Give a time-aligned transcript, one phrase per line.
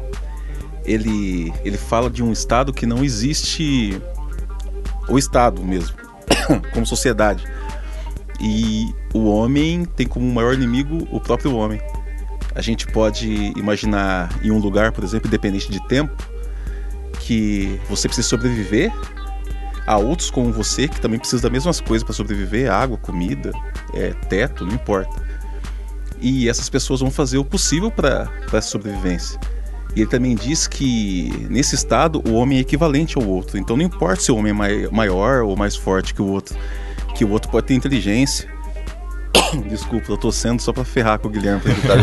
[0.84, 4.02] Ele, ele fala de um estado que não existe
[5.08, 5.96] o estado mesmo,
[6.74, 7.46] como sociedade.
[8.40, 11.80] E o homem tem como maior inimigo o próprio homem.
[12.58, 16.12] A gente pode imaginar em um lugar, por exemplo, independente de tempo,
[17.20, 18.92] que você precisa sobreviver.
[19.86, 23.52] Há outros como você que também precisam das mesmas coisas para sobreviver: água, comida,
[23.94, 25.22] é, teto, não importa.
[26.20, 29.40] E essas pessoas vão fazer o possível para a sobrevivência.
[29.96, 33.60] E ele também diz que nesse estado o homem é equivalente ao outro.
[33.60, 36.58] Então não importa se o homem é mai- maior ou mais forte que o outro,
[37.14, 38.50] que o outro pode ter inteligência.
[39.70, 41.96] Desculpa, eu tô sendo só para ferrar com o Guilherme pra.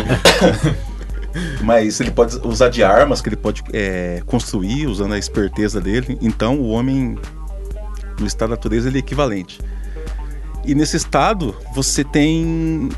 [1.62, 6.16] Mas ele pode usar de armas que ele pode é, construir usando a esperteza dele.
[6.20, 7.18] Então o homem
[8.18, 9.60] no estado da natureza ele é equivalente.
[10.64, 12.88] E nesse estado você tem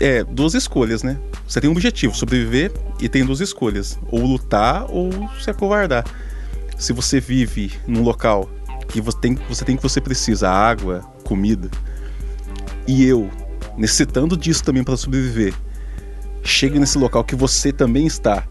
[0.00, 1.18] é, duas escolhas, né?
[1.46, 5.10] Você tem um objetivo, sobreviver, e tem duas escolhas: ou lutar ou
[5.40, 6.04] se acovardar.
[6.76, 8.48] Se você vive num local
[8.88, 11.70] que você tem, você tem que você precisa água, comida,
[12.86, 13.28] e eu
[13.78, 15.54] necessitando disso também para sobreviver,
[16.42, 18.44] chego nesse local que você também está.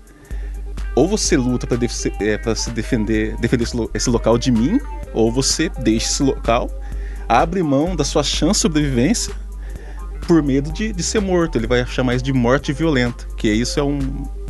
[0.96, 4.80] Ou você luta para se defender, defender esse, lo- esse local de mim,
[5.14, 6.72] ou você deixa esse local,
[7.30, 9.32] abre mão da sua chance de sobrevivência
[10.28, 11.56] por medo de, de ser morto.
[11.58, 14.00] Ele vai chamar isso de morte violenta, que isso é um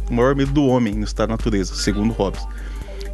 [0.10, 2.42] o maior medo do homem no estado da natureza, segundo Hobbes.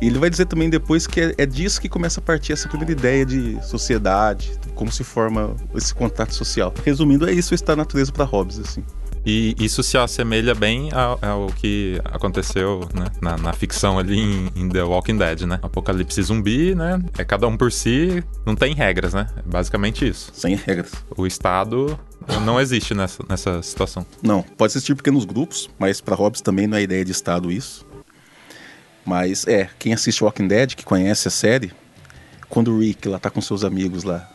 [0.01, 2.67] E ele vai dizer também depois que é, é disso que começa a partir essa
[2.67, 6.73] primeira ideia de sociedade, como se forma esse contato social.
[6.83, 8.83] Resumindo, é isso o estado da natureza para Hobbes, assim.
[9.25, 14.49] E isso se assemelha bem ao, ao que aconteceu né, na, na ficção ali em,
[14.55, 15.59] em The Walking Dead, né?
[15.61, 17.01] Apocalipse zumbi, né?
[17.17, 19.27] É cada um por si, não tem regras, né?
[19.37, 20.29] É basicamente isso.
[20.33, 20.91] Sem regras.
[21.15, 21.97] O Estado
[22.43, 24.05] não existe nessa, nessa situação.
[24.21, 27.85] Não, pode existir pequenos grupos, mas para Hobbes também não é ideia de Estado isso.
[29.05, 31.71] Mas é, quem assiste Walking Dead, que conhece a série,
[32.49, 34.29] quando o Rick lá tá com seus amigos lá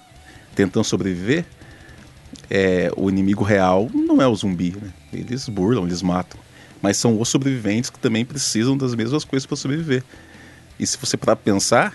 [0.55, 1.45] tentando sobreviver,
[2.51, 4.91] é, o inimigo real não é o zumbi, né?
[5.13, 6.39] Eles burlam, eles matam.
[6.83, 10.03] Mas são os sobreviventes que também precisam das mesmas coisas para sobreviver.
[10.79, 11.95] E se você parar pra pensar,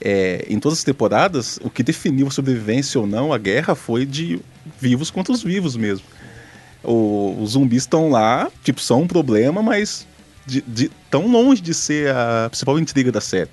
[0.00, 4.04] é, em todas as temporadas, o que definiu a sobrevivência ou não, a guerra, foi
[4.06, 4.40] de
[4.80, 6.06] vivos contra os vivos mesmo.
[6.82, 10.06] O- os zumbis estão lá, tipo, são um problema, mas
[10.46, 13.50] de, de- tão longe de ser a principal intriga da série.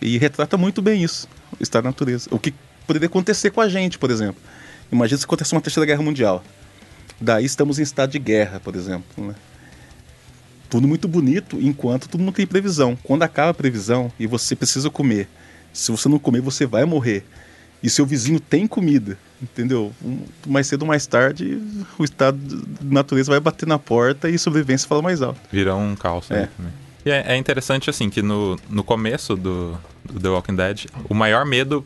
[0.00, 1.28] E retrata muito bem isso,
[1.58, 2.28] o estado da natureza.
[2.30, 2.52] O que
[2.86, 4.40] poderia acontecer com a gente, por exemplo.
[4.90, 6.42] Imagina se acontecesse uma terceira guerra mundial.
[7.20, 9.04] Daí estamos em estado de guerra, por exemplo.
[9.26, 9.34] Né?
[10.70, 12.96] Tudo muito bonito, enquanto tudo não tem previsão.
[13.02, 15.28] Quando acaba a previsão e você precisa comer,
[15.72, 17.24] se você não comer, você vai morrer.
[17.82, 19.92] E seu vizinho tem comida, entendeu?
[20.04, 21.60] Um- mais cedo ou mais tarde,
[21.98, 25.40] o estado de natureza vai bater na porta e sobrevivência fala mais alto.
[25.52, 26.30] Vira um caos.
[26.30, 26.40] É.
[26.42, 26.72] né, também.
[27.06, 31.14] E é, é interessante, assim, que no, no começo do, do The Walking Dead, o
[31.14, 31.84] maior medo,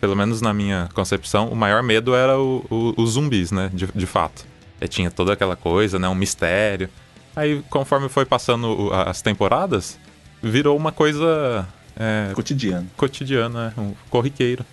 [0.00, 3.70] pelo menos na minha concepção, o maior medo era o- o- os zumbis, né?
[3.72, 4.44] De, de fato.
[4.80, 6.08] E tinha toda aquela coisa, né?
[6.08, 6.88] Um mistério.
[7.34, 9.98] Aí, conforme foi passando as temporadas,
[10.42, 11.66] virou uma coisa
[11.98, 12.86] é, Cotidiano.
[12.96, 14.64] cotidiana, né, um corriqueiro.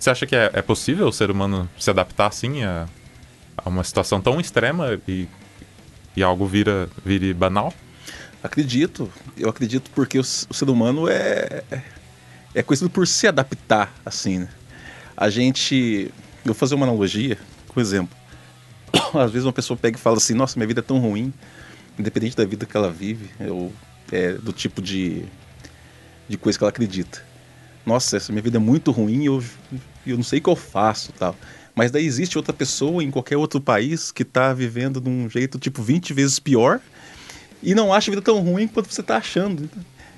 [0.00, 2.88] Você acha que é, é possível o ser humano se adaptar assim a,
[3.54, 5.28] a uma situação tão extrema e,
[6.16, 7.74] e algo vira, vire banal?
[8.42, 11.62] Acredito, eu acredito porque o, o ser humano é,
[12.54, 14.48] é conhecido por se adaptar, assim, né?
[15.14, 17.36] A gente, eu vou fazer uma analogia,
[17.66, 18.16] por exemplo,
[19.12, 21.30] às vezes uma pessoa pega e fala assim, nossa, minha vida é tão ruim,
[21.98, 23.70] independente da vida que ela vive, ou
[24.10, 25.26] é, do tipo de,
[26.26, 27.28] de coisa que ela acredita.
[27.90, 29.42] Nossa, essa minha vida é muito ruim, eu,
[30.06, 31.34] eu não sei o que eu faço, tal.
[31.74, 35.58] Mas daí existe outra pessoa em qualquer outro país que está vivendo de um jeito
[35.58, 36.80] tipo 20 vezes pior
[37.60, 39.68] e não acha a vida tão ruim quanto você está achando.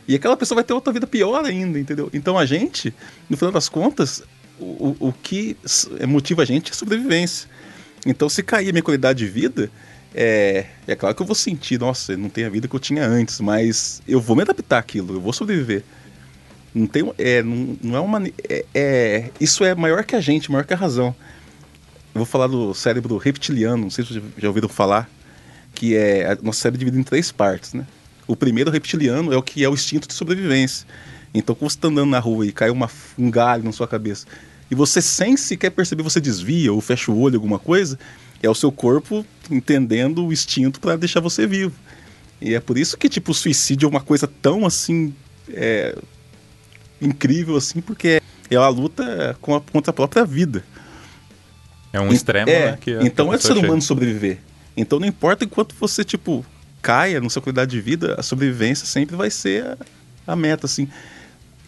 [0.07, 2.11] E aquela pessoa vai ter outra vida pior ainda, entendeu?
[2.13, 2.93] Então a gente,
[3.31, 4.23] no final das contas,
[4.61, 5.57] o, o que
[6.07, 7.49] motiva a gente é a sobrevivência.
[8.05, 9.71] Então se cair a minha qualidade de vida,
[10.15, 13.07] é, é claro que eu vou sentir, nossa, não tem a vida que eu tinha
[13.07, 15.83] antes, mas eu vou me adaptar àquilo, eu vou sobreviver.
[16.75, 20.51] Não tem, é, não, não é uma, é, é, isso é maior que a gente,
[20.51, 21.15] maior que a razão.
[22.15, 25.09] Eu vou falar do cérebro reptiliano, não sei se vocês já ouviram falar
[25.75, 27.87] que é nosso cérebro dividido em três partes, né?
[28.27, 30.87] O primeiro reptiliano é o que é o instinto de sobrevivência.
[31.35, 34.27] Então, quando você está andando na rua e cai uma, um galho na sua cabeça
[34.71, 37.99] e você sem sequer perceber você desvia ou fecha o olho alguma coisa,
[38.43, 41.75] é o seu corpo entendendo o instinto para deixar você vivo.
[42.41, 45.15] E é por isso que tipo o suicídio é uma coisa tão assim
[45.49, 45.97] é,
[47.03, 50.65] incrível assim, porque é uma luta contra a própria vida.
[51.93, 52.79] É um extremo, é, né?
[52.81, 54.39] Que então é do ser humano sobreviver.
[54.77, 56.45] Então não importa enquanto você, tipo,
[56.81, 59.65] caia na sua qualidade de vida, a sobrevivência sempre vai ser
[60.27, 60.89] a, a meta, assim.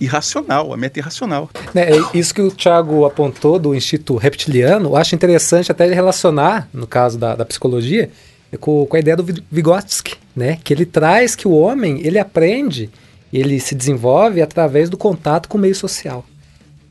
[0.00, 1.48] Irracional, a meta irracional.
[1.74, 6.86] É, isso que o Thiago apontou do Instituto Reptiliano, eu acho interessante até relacionar, no
[6.86, 8.10] caso da, da psicologia,
[8.58, 10.58] com, com, a ideia do Vygotsky, né?
[10.64, 12.90] Que ele traz que o homem, ele aprende,
[13.32, 16.24] ele se desenvolve através do contato com o meio social.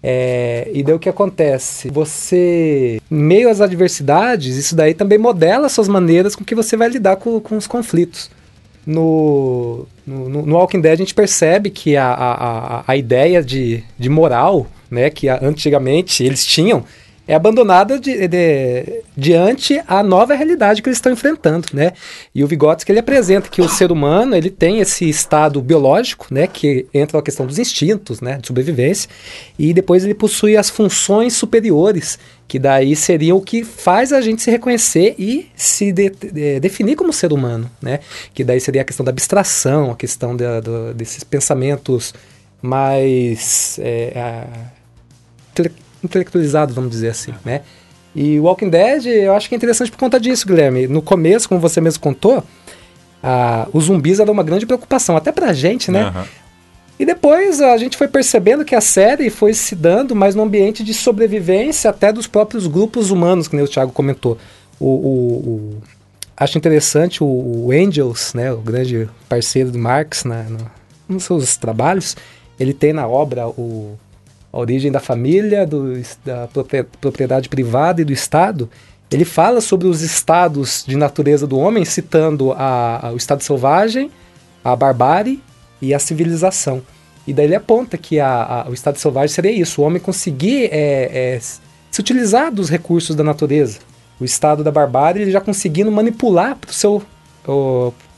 [0.06, 1.90] É, e daí o que acontece?
[1.90, 7.16] Você, meio às adversidades, isso daí também modela suas maneiras com que você vai lidar
[7.16, 8.30] com, com os conflitos.
[8.86, 14.10] No, no, no Walking Dead a gente percebe que a, a, a ideia de, de
[14.10, 16.84] moral, né, que antigamente eles tinham,
[17.28, 21.94] é abandonada de, de, diante a nova realidade que eles estão enfrentando, né?
[22.36, 26.48] E o Vygotsky ele apresenta que o ser humano ele tem esse estado biológico, né,
[26.48, 29.10] que entra a questão dos instintos, né, de sobrevivência,
[29.58, 34.42] e depois ele possui as funções superiores, que daí seria o que faz a gente
[34.42, 38.02] se reconhecer e se de, de, definir como ser humano, né?
[38.34, 42.14] Que daí seria a questão da abstração, a questão de, de, desses pensamentos
[42.62, 44.48] mais é, a,
[46.04, 47.62] intelectualizado, vamos dizer assim, né?
[48.16, 50.88] E Walking Dead, eu acho que é interessante por conta disso, Guilherme.
[50.88, 52.44] No começo, como você mesmo contou,
[53.24, 56.06] a, os zumbis eram uma grande preocupação, até pra gente, né?
[56.16, 56.24] Uhum.
[57.00, 60.84] E depois a gente foi percebendo que a série foi se dando mais no ambiente
[60.84, 64.38] de sobrevivência até dos próprios grupos humanos, que nem o Thiago comentou.
[64.80, 65.10] O, o,
[65.50, 65.82] o
[66.38, 70.60] acho interessante o, o, Angels, né, o grande parceiro do Marx na, no,
[71.10, 72.16] nos seus trabalhos,
[72.60, 73.98] ele tem na obra o
[74.54, 76.48] a origem da família, do, da
[77.02, 78.70] propriedade privada e do Estado,
[79.12, 84.12] ele fala sobre os estados de natureza do homem, citando a, a, o estado selvagem,
[84.64, 85.42] a barbárie
[85.82, 86.82] e a civilização.
[87.26, 91.36] E daí ele aponta que a, o estado selvagem seria isso, o homem conseguir é,
[91.36, 93.80] é, se utilizar dos recursos da natureza.
[94.20, 97.04] O estado da barbárie ele já conseguindo manipular para o seu,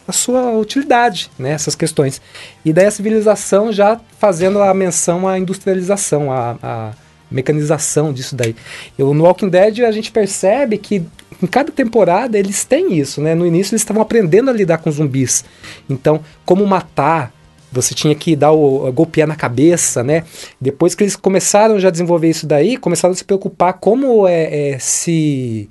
[0.08, 2.22] a sua utilidade, né, questões.
[2.64, 6.92] E daí a civilização já fazendo a menção à industrialização, à, à
[7.30, 8.56] mecanização disso daí.
[8.98, 11.04] Eu, no Walking Dead a gente percebe que
[11.42, 13.36] em cada temporada eles têm isso, né?
[13.36, 15.44] No início eles estavam aprendendo a lidar com zumbis.
[15.90, 17.34] Então, como matar,
[17.72, 20.24] você tinha que dar o golpear na cabeça, né?
[20.62, 24.72] Depois que eles começaram já a desenvolver isso daí, começaram a se preocupar como é,
[24.72, 25.68] é se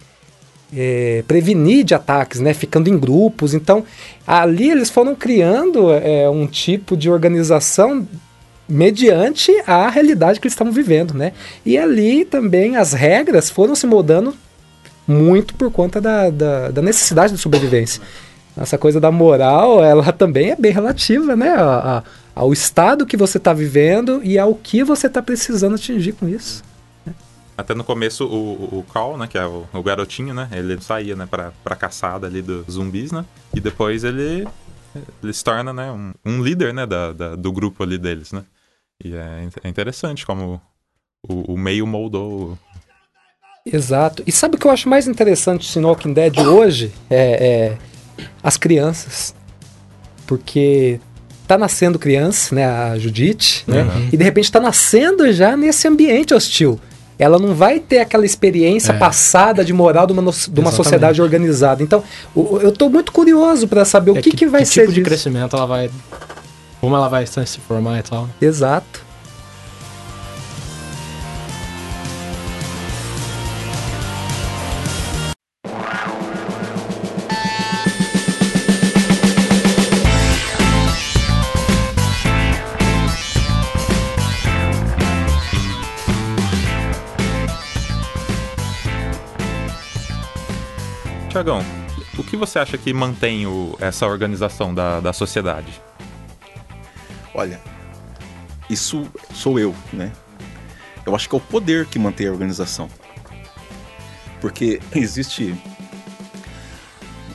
[0.76, 3.54] é, prevenir de ataques, né, ficando em grupos.
[3.54, 3.84] Então,
[4.26, 8.06] ali eles foram criando é, um tipo de organização
[8.68, 11.32] mediante a realidade que eles estavam vivendo, né?
[11.66, 14.34] E ali também as regras foram se mudando
[15.06, 18.00] muito por conta da, da, da necessidade de sobrevivência.
[18.56, 21.50] Essa coisa da moral, ela também é bem relativa, né?
[21.50, 22.02] A, a,
[22.34, 26.62] ao estado que você está vivendo e ao que você está precisando atingir com isso.
[27.56, 31.14] Até no começo, o, o Cal, né, que é o, o, garotinho, né, ele saía,
[31.14, 34.46] né, pra, pra caçada ali dos zumbis, né, e depois ele,
[35.22, 38.42] ele se torna, né, um, um líder, né, da, da, do grupo ali deles, né.
[39.02, 40.60] E é, é interessante como
[41.28, 42.58] o, o, meio moldou.
[43.64, 44.22] Exato.
[44.26, 46.92] E sabe o que eu acho mais interessante no Walking Dead hoje?
[47.10, 47.78] É, é
[48.42, 49.34] as crianças.
[50.26, 51.00] Porque
[51.46, 54.08] tá nascendo criança, né, a Judite, né, uhum.
[54.12, 56.80] e de repente tá nascendo já nesse ambiente hostil.
[57.18, 58.98] Ela não vai ter aquela experiência é.
[58.98, 61.82] passada de moral de uma, de uma sociedade organizada.
[61.82, 62.02] Então,
[62.34, 64.82] o, eu estou muito curioso para saber o é que, que, que, vai que ser.
[64.82, 65.90] tipo de crescimento ela vai.
[66.80, 68.28] Como ela vai se formar e tal.
[68.40, 69.04] Exato.
[91.44, 91.62] Tiagão,
[92.16, 95.78] o que você acha que mantém o, essa organização da, da sociedade?
[97.34, 97.60] Olha,
[98.70, 100.10] isso sou eu, né?
[101.04, 102.88] Eu acho que é o poder que mantém a organização.
[104.40, 105.54] Porque existe.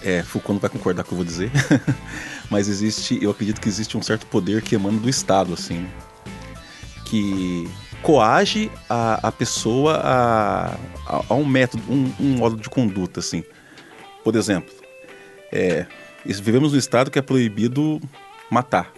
[0.01, 1.51] É, Foucault não vai concordar com o que eu vou dizer,
[2.50, 5.88] mas existe, eu acredito que existe um certo poder que emana do Estado, assim,
[7.06, 7.70] que
[8.01, 10.68] coage a, a pessoa a,
[11.06, 13.44] a, a um método, um, um modo de conduta, assim.
[14.23, 14.73] Por exemplo,
[15.51, 15.85] é,
[16.25, 18.01] vivemos num estado que é proibido
[18.49, 18.91] matar,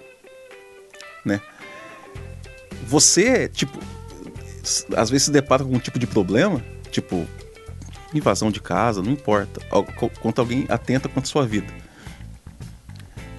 [1.24, 1.42] né?
[2.86, 3.78] Você, tipo,
[4.96, 7.28] às vezes se depara com algum tipo de problema, tipo
[8.14, 9.62] invasão de casa, não importa,
[10.22, 11.74] quanto alguém atenta contra sua vida.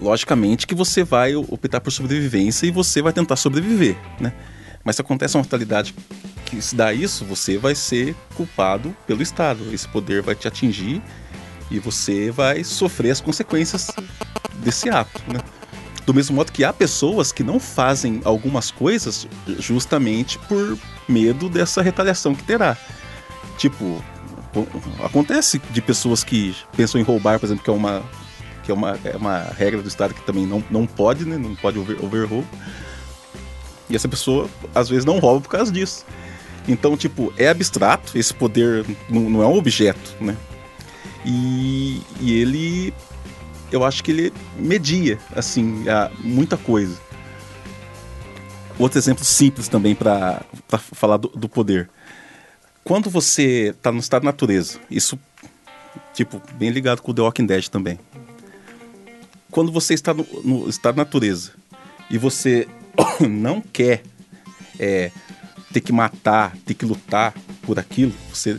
[0.01, 4.33] Logicamente que você vai optar por sobrevivência e você vai tentar sobreviver, né?
[4.83, 5.95] Mas se acontece uma fatalidade
[6.47, 9.73] que se dá isso, você vai ser culpado pelo Estado.
[9.73, 11.01] Esse poder vai te atingir
[11.73, 13.91] e você vai sofrer as consequências
[14.57, 15.41] desse ato, né?
[16.05, 19.27] Do mesmo modo que há pessoas que não fazem algumas coisas
[19.59, 20.77] justamente por
[21.09, 22.77] medo dessa retaliação que terá.
[23.57, 24.05] Tipo,
[25.03, 28.03] acontece de pessoas que pensam em roubar, por exemplo, que é uma
[28.65, 31.37] que é uma, é uma regra do Estado que também não, não pode, né?
[31.37, 32.47] Não pode over, over roubo.
[33.91, 36.07] E essa pessoa, às vezes, não rouba por causa disso.
[36.69, 40.37] Então, tipo, é abstrato, esse poder não, não é um objeto, né?
[41.25, 42.95] E, e ele,
[43.71, 45.85] eu acho que ele media, assim,
[46.21, 46.99] muita coisa.
[48.79, 50.45] Outro exemplo simples também para
[50.79, 51.89] falar do, do, poder.
[52.83, 55.19] Quando você está no estado de natureza, isso,
[56.13, 57.99] tipo, bem ligado com o The Walking Dead também.
[59.51, 61.53] Quando você está no, no estado de natureza
[62.11, 62.67] e você
[63.21, 64.03] não quer
[64.79, 65.13] é,
[65.73, 68.59] ter que matar, ter que lutar por aquilo, você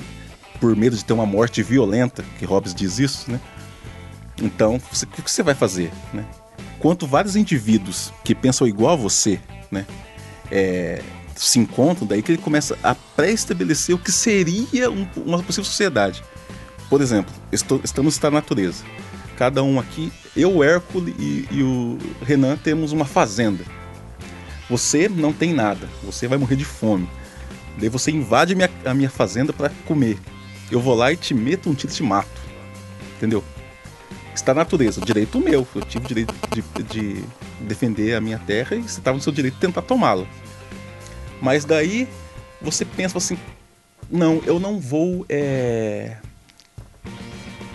[0.63, 3.37] por medo de ter uma morte violenta, que Hobbes diz isso, né?
[4.41, 6.25] Então, o que você vai fazer, né?
[6.79, 9.85] Quanto vários indivíduos que pensam igual a você, né?
[10.49, 11.01] É,
[11.35, 16.23] se encontram, daí que ele começa a pré-estabelecer o que seria um, uma possível sociedade.
[16.89, 18.85] Por exemplo, estou, estamos na natureza.
[19.35, 23.65] Cada um aqui, eu, Hércules e, e o Renan temos uma fazenda.
[24.69, 27.09] Você não tem nada, você vai morrer de fome.
[27.77, 30.17] Daí você invade minha, a minha fazenda para comer
[30.71, 32.41] eu vou lá e te meto um tiro e te mato.
[33.17, 33.43] Entendeu?
[34.33, 35.67] Está na natureza, direito meu.
[35.75, 37.23] Eu tive o direito de, de
[37.61, 40.25] defender a minha terra e você estava no seu direito de tentar tomá-la.
[41.41, 42.07] Mas daí
[42.61, 43.37] você pensa assim:
[44.09, 46.17] não, eu não vou é,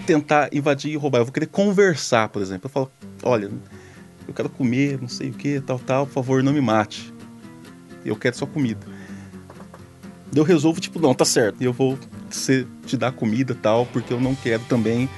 [0.07, 2.67] tentar invadir e roubar, eu vou querer conversar, por exemplo.
[2.67, 2.91] Eu falo:
[3.23, 3.51] olha,
[4.27, 7.13] eu quero comer, não sei o que, tal, tal, por favor, não me mate.
[8.05, 8.87] Eu quero só comida.
[10.35, 11.61] Eu resolvo, tipo, não, tá certo.
[11.61, 11.99] E eu vou
[12.37, 15.09] você te dar comida tal, porque eu não quero também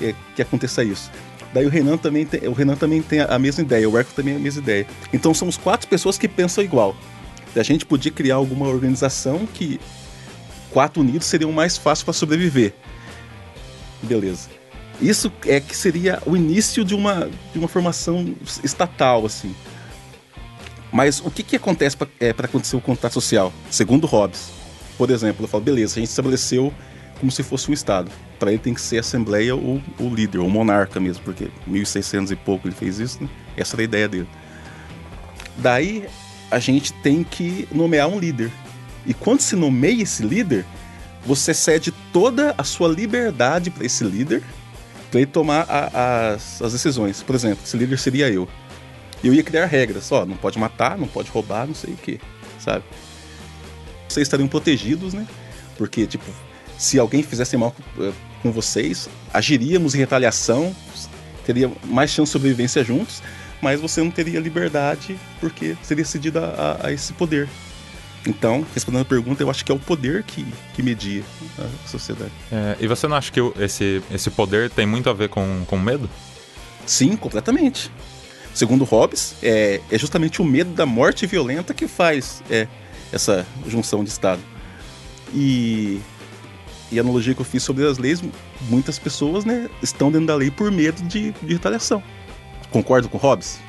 [0.00, 1.10] é, que aconteça isso.
[1.52, 4.36] Daí o Renan também tem, o Renan também tem a mesma ideia, o Erco também
[4.36, 4.86] a mesma ideia.
[5.12, 6.96] Então somos quatro pessoas que pensam igual.
[7.56, 9.80] A gente podia criar alguma organização que
[10.70, 12.72] quatro unidos seriam mais fácil para sobreviver.
[14.02, 14.48] Beleza.
[15.00, 19.54] Isso é que seria o início de uma, de uma formação estatal, assim.
[20.92, 23.52] Mas o que, que acontece para é, acontecer o contato social?
[23.70, 24.50] Segundo Hobbes,
[25.00, 26.70] por exemplo, eu falo, beleza, a gente estabeleceu
[27.18, 28.10] como se fosse um Estado.
[28.38, 31.48] Para ele tem que ser a Assembleia ou o líder, ou o monarca mesmo, porque
[31.66, 33.30] 1600 e pouco ele fez isso, né?
[33.56, 34.28] Essa era a ideia dele.
[35.56, 36.04] Daí
[36.50, 38.52] a gente tem que nomear um líder.
[39.06, 40.66] E quando se nomeia esse líder,
[41.24, 44.42] você cede toda a sua liberdade para esse líder,
[45.10, 47.22] para ele tomar a, as, as decisões.
[47.22, 48.46] Por exemplo, esse líder seria eu.
[49.24, 52.20] Eu ia criar regras, ó, não pode matar, não pode roubar, não sei o que,
[52.58, 52.84] sabe?
[54.10, 55.26] Vocês estariam protegidos, né?
[55.76, 56.24] Porque, tipo,
[56.78, 58.12] se alguém fizesse mal eh,
[58.42, 60.74] com vocês, agiríamos em retaliação,
[61.44, 63.22] teria mais chance de sobrevivência juntos,
[63.60, 67.48] mas você não teria liberdade porque seria cedido a, a, a esse poder.
[68.26, 71.22] Então, respondendo a pergunta, eu acho que é o poder que, que media
[71.58, 72.32] a sociedade.
[72.52, 75.78] É, e você não acha que esse, esse poder tem muito a ver com, com
[75.78, 76.08] medo?
[76.84, 77.90] Sim, completamente.
[78.52, 82.66] Segundo Hobbes, é, é justamente o medo da morte violenta que faz é,
[83.12, 84.40] essa junção de Estado.
[85.32, 86.00] E,
[86.90, 88.22] e a analogia que eu fiz sobre as leis,
[88.68, 92.02] muitas pessoas né, estão dentro da lei por medo de, de retaliação.
[92.70, 93.60] Concordo com o Hobbes?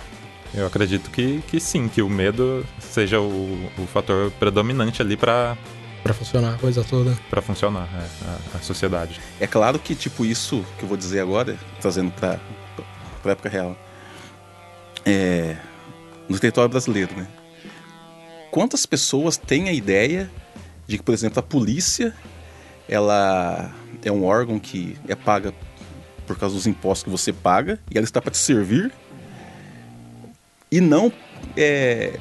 [0.54, 5.58] Eu acredito que, que sim, que o medo seja o, o fator predominante ali para
[6.04, 7.16] para funcionar a coisa toda.
[7.30, 9.22] Para funcionar é, a, a, sociedade.
[9.40, 12.40] É claro que, tipo, isso que eu vou dizer agora, trazendo para
[13.24, 13.78] a época real,
[15.06, 15.58] é,
[16.28, 17.28] no território brasileiro, né?
[18.52, 20.30] Quantas pessoas têm a ideia
[20.86, 22.14] de que, por exemplo, a polícia
[22.88, 25.54] ela é um órgão que é paga
[26.28, 28.92] por causa dos impostos que você paga e ela está para te servir
[30.70, 31.12] e não
[31.56, 32.20] é,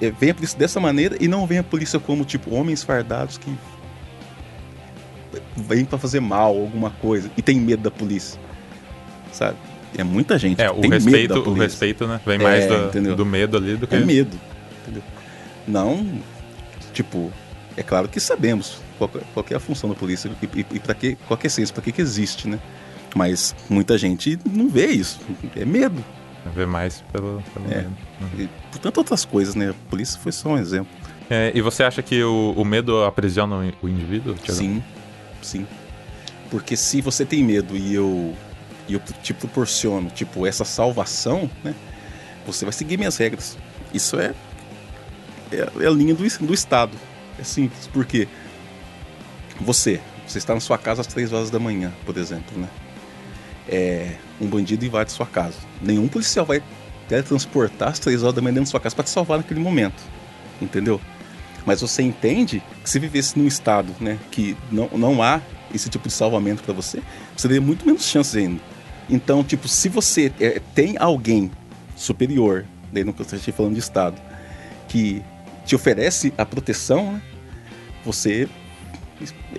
[0.00, 3.38] é, vem a polícia dessa maneira e não vem a polícia como tipo homens fardados
[3.38, 3.52] que
[5.56, 8.40] vêm para fazer mal alguma coisa e tem medo da polícia
[9.32, 9.56] sabe?
[9.98, 12.20] É muita gente é o respeito o respeito né?
[12.24, 14.38] Vem mais é, do, do, medo ali do que é medo
[14.82, 15.02] entendeu?
[15.66, 16.20] Não
[16.92, 17.32] tipo
[17.76, 20.94] é claro que sabemos qual, qual é a função da polícia e, e, e para
[20.94, 22.58] que qual é a essência para que que existe né
[23.14, 25.20] mas muita gente não vê isso
[25.54, 26.02] é medo
[26.54, 27.76] Ver mais pelo, pelo é.
[27.78, 27.96] medo.
[28.20, 28.28] Uhum.
[28.38, 29.70] E por tantas outras coisas, né?
[29.70, 30.88] A polícia foi só um exemplo.
[31.28, 34.34] É, e você acha que o, o medo aprisiona o indivíduo?
[34.34, 34.58] Thiago?
[34.58, 34.82] Sim,
[35.42, 35.66] sim.
[36.50, 38.34] Porque se você tem medo e eu,
[38.86, 41.74] e eu te proporciono, tipo, essa salvação, né?
[42.46, 43.58] Você vai seguir minhas regras.
[43.92, 44.32] Isso é,
[45.52, 46.96] é, é a linha do, do Estado.
[47.38, 48.26] É simples, porque
[49.60, 52.68] você, você está na sua casa às três horas da manhã, por exemplo, né?
[53.68, 55.56] É, um bandido invade sua casa.
[55.82, 56.62] Nenhum policial vai
[57.08, 60.02] teletransportar às três horas da manhã dentro da sua casa para te salvar naquele momento.
[60.60, 61.00] Entendeu?
[61.64, 65.40] Mas você entende que se vivesse num estado né, que não, não há
[65.74, 67.02] esse tipo de salvamento para você,
[67.36, 68.60] você teria muito menos chances ainda.
[69.10, 71.50] Então, tipo, se você é, tem alguém
[71.96, 74.16] superior, daí não estou falando de estado,
[74.88, 75.22] que
[75.66, 77.22] te oferece a proteção, né,
[78.04, 78.48] você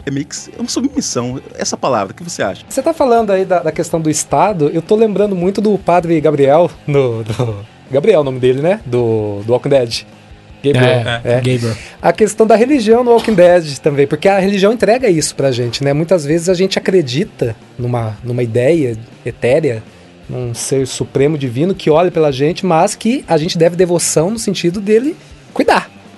[0.05, 1.41] é meio que é uma submissão.
[1.55, 2.63] Essa palavra, o que você acha?
[2.69, 6.19] Você tá falando aí da, da questão do Estado, eu tô lembrando muito do padre
[6.21, 8.81] Gabriel, no, do, Gabriel é o nome dele, né?
[8.85, 10.05] Do, do Walking Dead.
[10.63, 10.85] Gabriel.
[10.85, 11.35] É, é.
[11.35, 11.75] Gabriel.
[12.01, 15.83] A questão da religião no Walking Dead também, porque a religião entrega isso pra gente,
[15.83, 15.93] né?
[15.93, 19.81] Muitas vezes a gente acredita numa, numa ideia etérea,
[20.29, 24.37] num ser supremo divino que olha pela gente, mas que a gente deve devoção no
[24.37, 25.15] sentido dele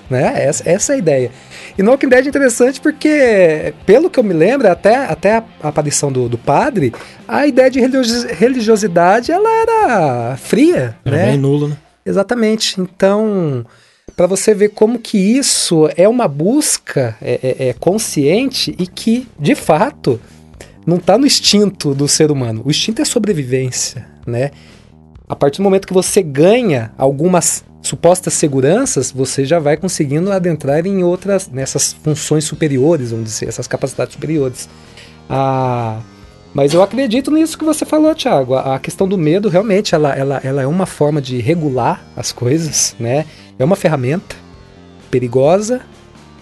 [0.09, 0.33] né?
[0.43, 1.31] Essa, essa é a ideia.
[1.77, 5.43] E no Walking Dead é interessante porque, pelo que eu me lembro, até, até a
[5.61, 6.93] aparição do, do padre,
[7.27, 10.97] a ideia de religiosidade ela era fria.
[11.05, 11.25] Era né?
[11.27, 11.77] bem nula, né?
[12.05, 12.81] Exatamente.
[12.81, 13.65] Então,
[14.15, 19.27] para você ver como que isso é uma busca é, é, é consciente e que,
[19.39, 20.19] de fato,
[20.85, 22.63] não está no instinto do ser humano.
[22.65, 24.51] O instinto é sobrevivência, né?
[25.27, 30.85] A partir do momento que você ganha algumas supostas seguranças, você já vai conseguindo adentrar
[30.85, 34.69] em outras, nessas funções superiores, vamos dizer, essas capacidades superiores.
[35.29, 35.99] Ah,
[36.53, 38.55] mas eu acredito nisso que você falou, Thiago.
[38.55, 42.31] A, a questão do medo, realmente, ela, ela, ela é uma forma de regular as
[42.31, 43.25] coisas, né?
[43.57, 44.35] É uma ferramenta
[45.11, 45.81] perigosa,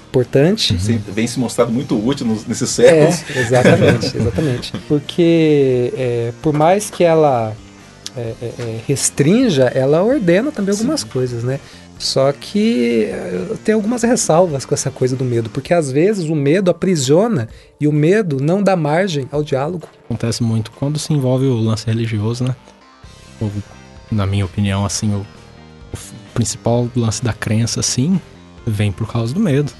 [0.09, 0.79] importante.
[0.79, 3.23] Sim, vem se mostrado muito útil nesses séculos.
[3.35, 4.71] É, exatamente, exatamente.
[4.87, 7.55] Porque é, por mais que ela
[8.17, 11.07] é, é, é, restrinja, ela ordena também algumas Sim.
[11.07, 11.59] coisas, né?
[11.99, 16.35] Só que eh, tem algumas ressalvas com essa coisa do medo, porque às vezes o
[16.35, 17.49] medo aprisiona
[17.81, 19.87] e o medo não dá margem ao diálogo.
[20.05, 22.55] Acontece muito quando se envolve o lance religioso, né?
[23.41, 23.51] Ou,
[24.11, 25.25] na minha opinião, assim, o,
[25.93, 25.97] o
[26.33, 28.21] principal lance da crença, assim,
[28.65, 29.71] vem por causa do medo.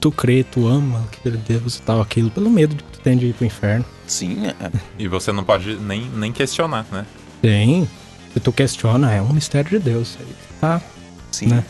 [0.00, 3.26] Tu crê, tu ama aquele Deus e tal, aquilo, pelo medo que tu tem de
[3.26, 3.84] ir pro inferno.
[4.06, 4.70] Sim, é.
[4.98, 7.04] E você não pode nem, nem questionar, né?
[7.46, 7.88] Tem.
[8.34, 10.18] Se tu questiona, é um mistério de Deus.
[10.60, 10.82] Tá.
[11.30, 11.46] Sim.
[11.46, 11.64] Né?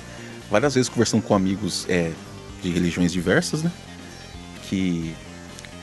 [0.50, 2.12] Várias vezes conversando com amigos é,
[2.62, 3.70] de religiões diversas, né?
[4.70, 5.14] Que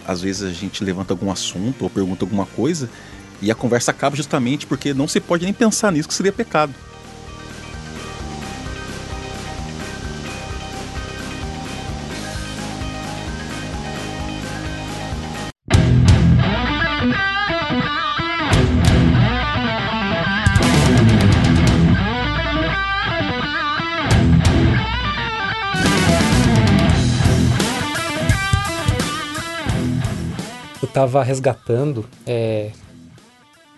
[0.07, 2.89] às vezes a gente levanta algum assunto ou pergunta alguma coisa
[3.39, 6.73] e a conversa acaba justamente porque não se pode nem pensar nisso que seria pecado.
[30.93, 32.05] Tava resgatando.
[32.25, 32.69] É...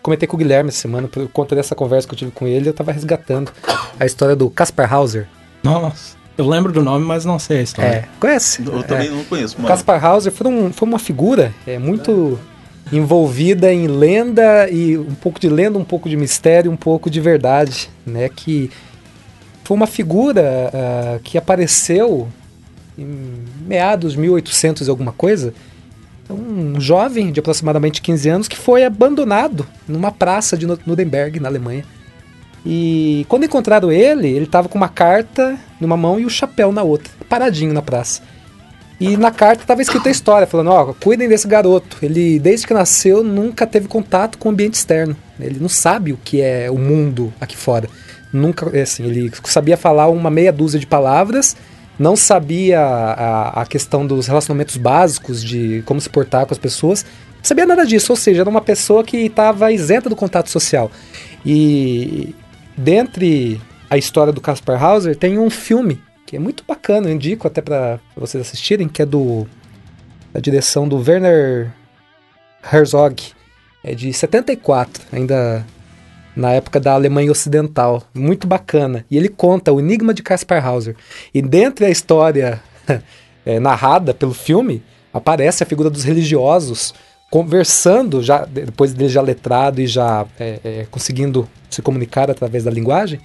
[0.01, 2.69] Comentei com o Guilherme essa semana, por conta dessa conversa que eu tive com ele,
[2.69, 3.51] eu tava resgatando
[3.99, 5.27] a história do Caspar Hauser.
[5.63, 6.15] Nossa.
[6.37, 7.89] Eu lembro do nome, mas não sei a história.
[7.89, 8.61] É, conhece?
[8.63, 9.11] Eu também é.
[9.11, 9.55] não conheço.
[9.55, 9.67] Mano.
[9.67, 12.37] Caspar Hauser foi, um, foi uma figura é, muito
[12.91, 17.19] envolvida em lenda e um pouco de lenda, um pouco de mistério, um pouco de
[17.19, 18.29] verdade, né?
[18.29, 18.69] Que
[19.63, 22.27] foi uma figura uh, que apareceu
[22.97, 25.53] em meados de 1800 e alguma coisa,
[26.29, 31.83] um jovem de aproximadamente 15 anos que foi abandonado numa praça de Nuremberg, na Alemanha.
[32.65, 36.81] E quando encontraram ele, ele estava com uma carta numa mão e o chapéu na
[36.81, 38.21] outra, paradinho na praça.
[38.99, 41.97] E na carta estava escrita a história, falando: ó, cuidem desse garoto.
[42.01, 45.15] Ele, desde que nasceu, nunca teve contato com o ambiente externo.
[45.39, 47.89] Ele não sabe o que é o mundo aqui fora.
[48.31, 51.55] Nunca, é assim, ele sabia falar uma meia dúzia de palavras,
[51.97, 57.03] não sabia a, a questão dos relacionamentos básicos, de como se portar com as pessoas.
[57.37, 60.91] Não sabia nada disso, ou seja, era uma pessoa que estava isenta do contato social.
[61.45, 62.35] E
[62.75, 67.47] dentre a história do Caspar Hauser, tem um filme que é muito bacana, eu indico
[67.47, 69.47] até para vocês assistirem, que é do
[70.33, 71.71] da direção do Werner
[72.73, 73.23] Herzog,
[73.81, 75.65] é de 74, ainda
[76.35, 79.05] na época da Alemanha Ocidental, muito bacana.
[79.09, 80.95] E ele conta o enigma de Caspar Hauser.
[81.33, 82.61] E dentro da história
[83.45, 86.93] é, narrada pelo filme, aparece a figura dos religiosos
[87.31, 92.71] conversando, já depois dele já letrado e já é, é, conseguindo se comunicar através da
[92.71, 93.19] linguagem,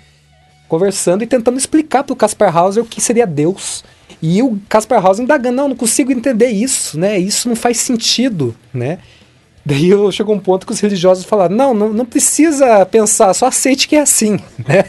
[0.68, 3.84] conversando e tentando explicar para o Caspar Hauser o que seria Deus.
[4.22, 7.18] E o Caspar Hauser indagando, não, não consigo entender isso, né?
[7.18, 8.98] Isso não faz sentido, né?
[9.64, 13.86] Daí chegou um ponto que os religiosos falaram: não, não, não precisa pensar, só aceite
[13.86, 14.38] que é assim.
[14.66, 14.84] Né?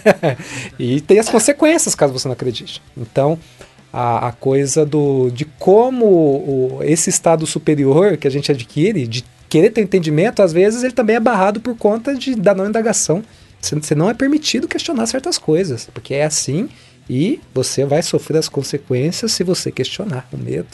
[0.78, 2.82] e tem as consequências caso você não acredite.
[2.98, 3.38] Então,
[3.92, 9.24] a, a coisa do, de como o, esse estado superior que a gente adquire, de
[9.50, 13.24] querer ter entendimento, às vezes ele também é barrado por conta de, da não indagação.
[13.60, 16.70] Você, você não é permitido questionar certas coisas, porque é assim
[17.10, 20.70] e você vai sofrer as consequências se você questionar o medo.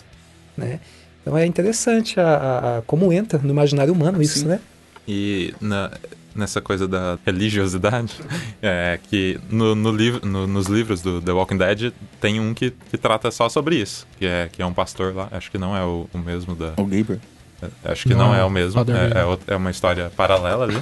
[0.56, 0.80] Né?
[1.28, 4.46] Então é interessante a, a, a como entra no imaginário humano isso, Sim.
[4.46, 4.62] né?
[5.06, 5.92] E na,
[6.34, 8.13] nessa coisa da religiosidade,
[8.63, 12.72] é que no, no livro, no, nos livros do The Walking Dead tem um que,
[12.72, 15.76] que trata só sobre isso, que é, que é um pastor lá, acho que não
[15.76, 16.72] é o, o mesmo da...
[16.78, 17.20] O Gabriel.
[17.62, 20.82] É, acho que não, não é o mesmo, é, é, é, uma história paralela ali.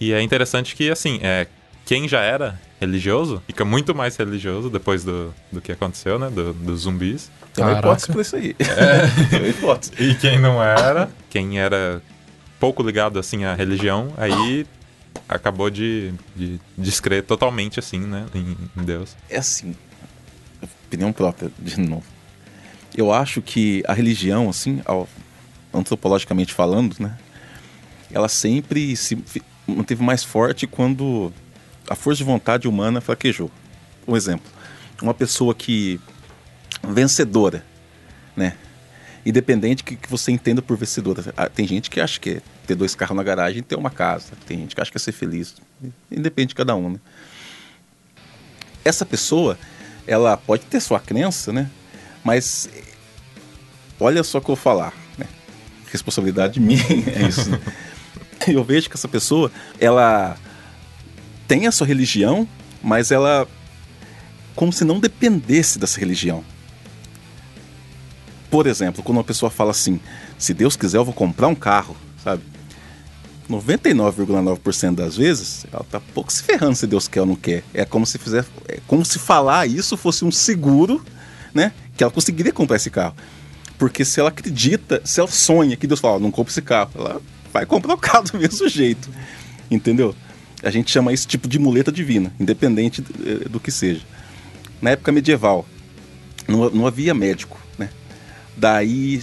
[0.00, 1.46] E é interessante que, assim, é,
[1.84, 6.30] quem já era religioso fica muito mais religioso depois do, do que aconteceu, né?
[6.30, 7.30] Do, dos zumbis.
[7.54, 8.56] Tem uma hipótese pra isso aí.
[8.58, 9.26] É.
[9.30, 9.92] Tem uma hipótese.
[9.98, 12.02] E quem não era, quem era
[12.58, 14.66] pouco ligado, assim, à religião, aí
[15.28, 18.26] acabou de, de descrer totalmente, assim, né?
[18.34, 19.16] Em, em Deus.
[19.28, 19.74] É assim,
[20.90, 22.04] opinião própria, de novo.
[22.96, 24.82] Eu acho que a religião, assim,
[25.72, 27.16] antropologicamente falando, né?
[28.12, 29.22] Ela sempre se
[29.66, 31.32] manteve mais forte quando
[31.88, 33.50] a força de vontade humana fraquejou.
[34.06, 34.50] Um exemplo,
[35.00, 36.00] uma pessoa que
[36.82, 37.64] vencedora,
[38.36, 38.56] né?
[39.24, 41.32] Independente que, que você entenda por vencedora.
[41.36, 43.90] Ah, tem gente que acha que é ter dois carros na garagem e ter uma
[43.90, 44.32] casa.
[44.46, 45.54] Tem gente que acha que é ser feliz.
[46.10, 47.00] Independe de cada um, né?
[48.82, 49.58] Essa pessoa,
[50.06, 51.70] ela pode ter sua crença, né?
[52.24, 52.68] Mas
[53.98, 55.26] olha só o que eu vou falar, né?
[55.92, 57.50] Responsabilidade minha é isso.
[57.50, 57.60] Né?
[58.48, 60.36] eu vejo que essa pessoa, ela
[61.46, 62.48] tem a sua religião,
[62.82, 63.46] mas ela
[64.54, 66.44] como se não dependesse dessa religião.
[68.50, 70.00] Por exemplo, quando uma pessoa fala assim:
[70.38, 72.42] se Deus quiser, eu vou comprar um carro, sabe?
[73.48, 77.64] 99,9% das vezes, ela tá pouco se ferrando se Deus quer ou não quer.
[77.74, 81.04] É como se fizer, é como se falar isso fosse um seguro,
[81.52, 81.72] né?
[81.96, 83.14] Que ela conseguiria comprar esse carro.
[83.76, 87.20] Porque se ela acredita, se ela sonha que Deus fala, não compra esse carro, ela
[87.52, 89.10] vai comprar o carro do mesmo jeito.
[89.70, 90.14] Entendeu?
[90.62, 94.02] A gente chama isso tipo de muleta divina, independente do, do que seja.
[94.80, 95.66] Na época medieval,
[96.46, 97.58] não, não havia médico?
[98.60, 99.22] Daí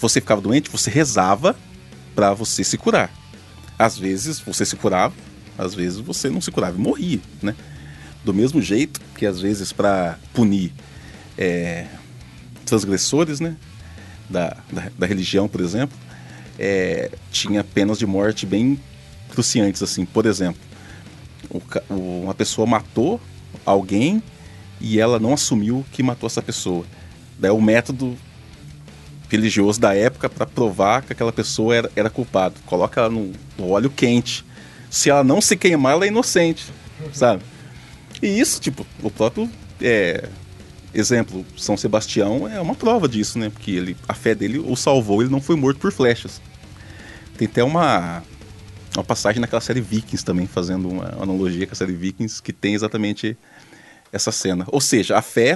[0.00, 1.56] você ficava doente, você rezava
[2.14, 3.12] para você se curar.
[3.76, 5.12] Às vezes você se curava,
[5.58, 7.56] às vezes você não se curava morria, né?
[8.24, 10.72] Do mesmo jeito que às vezes para punir
[11.36, 11.86] é,
[12.64, 13.56] transgressores, né?
[14.30, 15.96] Da, da, da, religião, por exemplo,
[16.56, 18.80] é, tinha penas de morte bem
[19.30, 20.04] cruciantes, assim.
[20.04, 20.60] Por exemplo,
[21.50, 23.20] o, uma pessoa matou
[23.64, 24.22] alguém
[24.80, 26.84] e ela não assumiu que matou essa pessoa.
[27.36, 28.16] Daí o método
[29.28, 32.54] religioso da época para provar que aquela pessoa era, era culpada.
[32.66, 34.44] Coloca ela no, no, óleo quente.
[34.90, 36.66] Se ela não se queimar, ela é inocente,
[37.12, 37.42] sabe?
[38.22, 40.28] E isso, tipo, o próprio é,
[40.94, 43.50] exemplo, São Sebastião é uma prova disso, né?
[43.50, 46.40] Porque ele, a fé dele o salvou, ele não foi morto por flechas.
[47.36, 48.22] Tem até uma,
[48.94, 52.74] uma passagem naquela série Vikings também, fazendo uma analogia com a série Vikings, que tem
[52.74, 53.36] exatamente
[54.12, 54.64] essa cena.
[54.68, 55.54] Ou seja, a fé,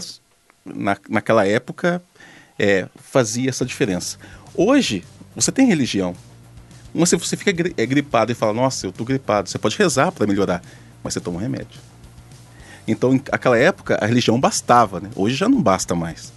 [0.64, 2.02] na, naquela época,
[2.60, 4.18] é, fazia essa diferença.
[4.54, 5.02] Hoje,
[5.34, 6.14] você tem religião.
[6.94, 9.48] Você, você fica gri, é, gripado e fala, nossa, eu tô gripado.
[9.48, 10.62] Você pode rezar para melhorar,
[11.02, 11.80] mas você toma um remédio.
[12.86, 15.10] Então, naquela época, a religião bastava, né?
[15.16, 16.32] Hoje já não basta mais.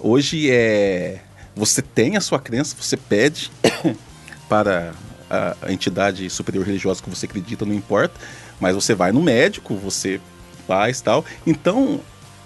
[0.00, 1.20] Hoje é.
[1.54, 3.50] Você tem a sua crença, você pede
[4.48, 4.94] para
[5.28, 8.18] a entidade superior religiosa que você acredita, não importa,
[8.58, 10.20] mas você vai no médico, você
[10.66, 11.24] faz tal.
[11.46, 12.00] Então,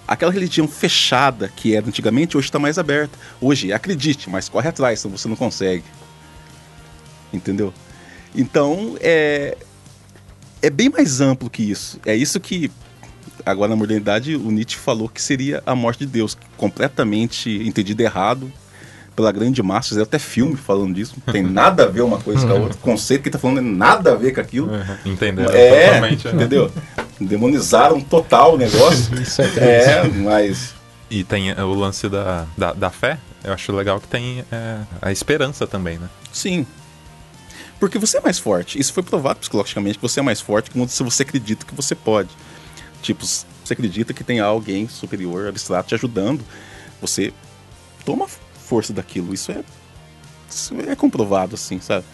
[0.07, 3.17] aquela religião fechada que era antigamente, hoje está mais aberta.
[3.41, 5.83] Hoje, acredite, mas corre atrás, senão você não consegue.
[7.33, 7.73] Entendeu?
[8.33, 9.57] Então, é,
[10.61, 11.99] é bem mais amplo que isso.
[12.05, 12.71] É isso que,
[13.45, 18.51] agora na modernidade, o Nietzsche falou que seria a morte de Deus, completamente entendido errado
[19.15, 19.89] pela grande massa.
[19.89, 21.15] Fizeram até filme falando disso.
[21.25, 22.77] Não tem nada a ver uma coisa com a outra.
[22.77, 24.71] O conceito que está falando é nada a ver com aquilo.
[24.71, 25.11] Uhum.
[25.11, 26.27] Entenderam é, totalmente.
[26.27, 26.31] É.
[26.31, 26.71] Entendeu?
[27.19, 29.13] Demonizaram total o negócio.
[29.21, 30.75] isso é, é mas...
[31.09, 33.17] E tem o lance da, da, da fé.
[33.43, 36.09] Eu acho legal que tem é, a esperança também, né?
[36.33, 36.65] Sim,
[37.79, 38.79] porque você é mais forte.
[38.79, 42.29] Isso foi provado psicologicamente que você é mais forte quando você acredita que você pode.
[43.01, 46.43] Tipo, você acredita que tem alguém superior, abstrato, te ajudando.
[46.99, 47.31] Você
[48.03, 49.33] toma força daquilo.
[49.33, 49.63] Isso é,
[50.49, 52.05] isso é comprovado, assim, sabe?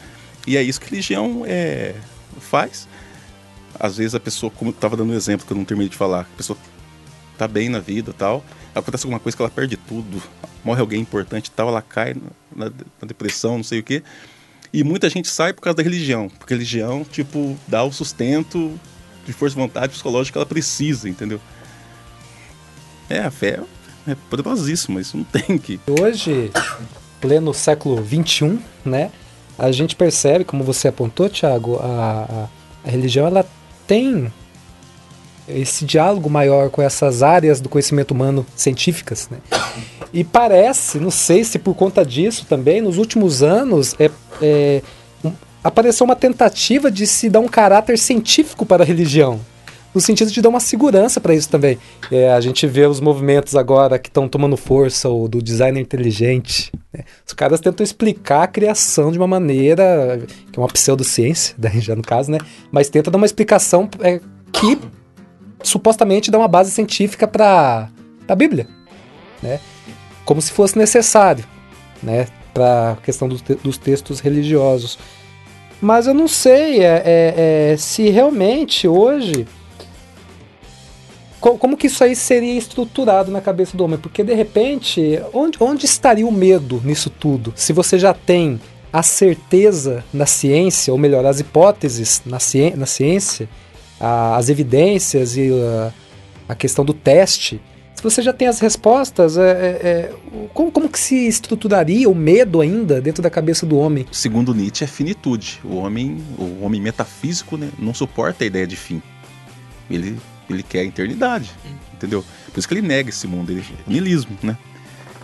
[0.46, 1.96] E é isso que a religião é,
[2.42, 2.88] faz.
[3.80, 5.98] Às vezes a pessoa, como eu tava dando um exemplo que eu não terminei de
[5.98, 6.58] falar, a pessoa
[7.38, 10.22] tá bem na vida tal, acontece alguma coisa que ela perde tudo,
[10.64, 12.16] morre alguém importante tal, ela cai
[12.56, 14.04] na, na depressão, não sei o que
[14.74, 18.74] e muita gente sai por causa da religião, porque religião, tipo, dá o sustento
[19.24, 21.40] de força de vontade psicológica que ela precisa, entendeu?
[23.08, 23.60] É, a fé
[24.08, 25.80] é poderosíssima, isso não tem que.
[25.88, 26.52] Hoje,
[27.22, 29.12] pleno século XXI, né?
[29.60, 32.50] A gente percebe, como você apontou, Tiago, a,
[32.84, 33.48] a, a religião ela
[33.94, 34.34] tem
[35.48, 39.38] esse diálogo maior com essas áreas do conhecimento humano científicas, né?
[40.12, 44.10] E parece, não sei se por conta disso também, nos últimos anos é,
[44.42, 44.82] é,
[45.64, 49.40] apareceu uma tentativa de se dar um caráter científico para a religião.
[49.94, 51.78] No sentido de dar uma segurança para isso também.
[52.12, 56.72] É, a gente vê os movimentos agora que estão tomando força, o do design inteligente.
[56.92, 57.04] Né?
[57.26, 60.20] Os caras tentam explicar a criação de uma maneira,
[60.52, 62.40] que é uma pseudociência, daí já no caso, né?
[62.72, 64.20] Mas tenta dar uma explicação é,
[64.52, 64.80] que
[65.62, 67.90] supostamente dá uma base científica para
[68.28, 68.68] a Bíblia.
[69.42, 69.60] Né?
[70.26, 71.46] como se fosse necessário,
[72.02, 74.98] né, para a questão dos, te dos textos religiosos.
[75.82, 79.46] Mas eu não sei é, é, é, se realmente hoje
[81.44, 84.00] como que isso aí seria estruturado na cabeça do homem?
[84.00, 87.54] Porque de repente, onde, onde estaria o medo nisso tudo?
[87.56, 92.86] Se você já tem a certeza na ciência, ou melhor, as hipóteses na, ci na
[92.86, 93.50] ciência,
[94.00, 95.92] a, as evidências e a,
[96.48, 97.60] a questão do teste,
[97.94, 100.14] se você já tem as respostas, é, é, é,
[100.54, 104.06] como, como que se estruturaria o medo ainda dentro da cabeça do homem?
[104.12, 105.60] Segundo Nietzsche, é finitude.
[105.64, 109.02] O homem, o homem metafísico né, não suporta a ideia de fim.
[109.90, 110.18] Ele,
[110.50, 111.52] ele quer a eternidade,
[111.94, 112.24] entendeu?
[112.52, 114.58] Por isso que ele nega esse mundo, ele, é niilismo, né?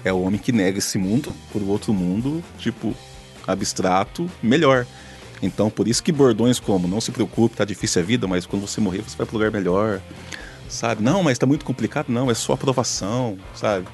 [0.03, 2.95] É o homem que nega esse mundo por outro mundo, tipo,
[3.45, 4.85] abstrato, melhor.
[5.41, 8.65] Então, por isso que bordões como não se preocupe, tá difícil a vida, mas quando
[8.65, 10.01] você morrer, você vai um lugar melhor
[10.69, 11.03] sabe?
[11.03, 12.09] Não, mas está muito complicado.
[12.09, 13.87] Não, é só aprovação, sabe?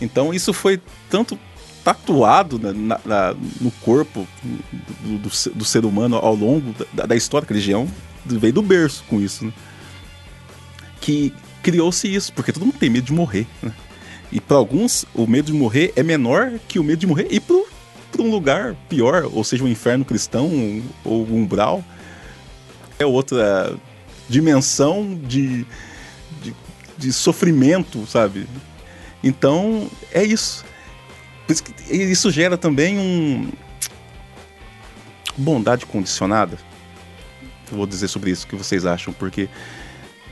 [0.00, 1.38] Então isso foi tanto
[1.82, 7.46] tatuado na, na, no corpo do, do, do, ser humano ao longo da, da história
[7.46, 7.88] da religião,
[8.24, 9.52] veio do berço com isso, né?
[11.06, 13.72] Que criou-se isso, porque todo mundo tem medo de morrer, né?
[14.32, 17.38] E para alguns, o medo de morrer é menor que o medo de morrer ir
[17.38, 17.54] para
[18.18, 20.50] um lugar pior, ou seja, um inferno cristão
[21.04, 21.84] ou um umbral.
[22.98, 23.76] É outra
[24.28, 25.64] dimensão de,
[26.98, 28.48] de sofrimento, sabe?
[29.22, 30.64] Então, é isso.
[31.88, 33.48] Isso gera também um.
[35.36, 36.58] Bondade condicionada.
[37.70, 39.48] Eu vou dizer sobre isso o que vocês acham, porque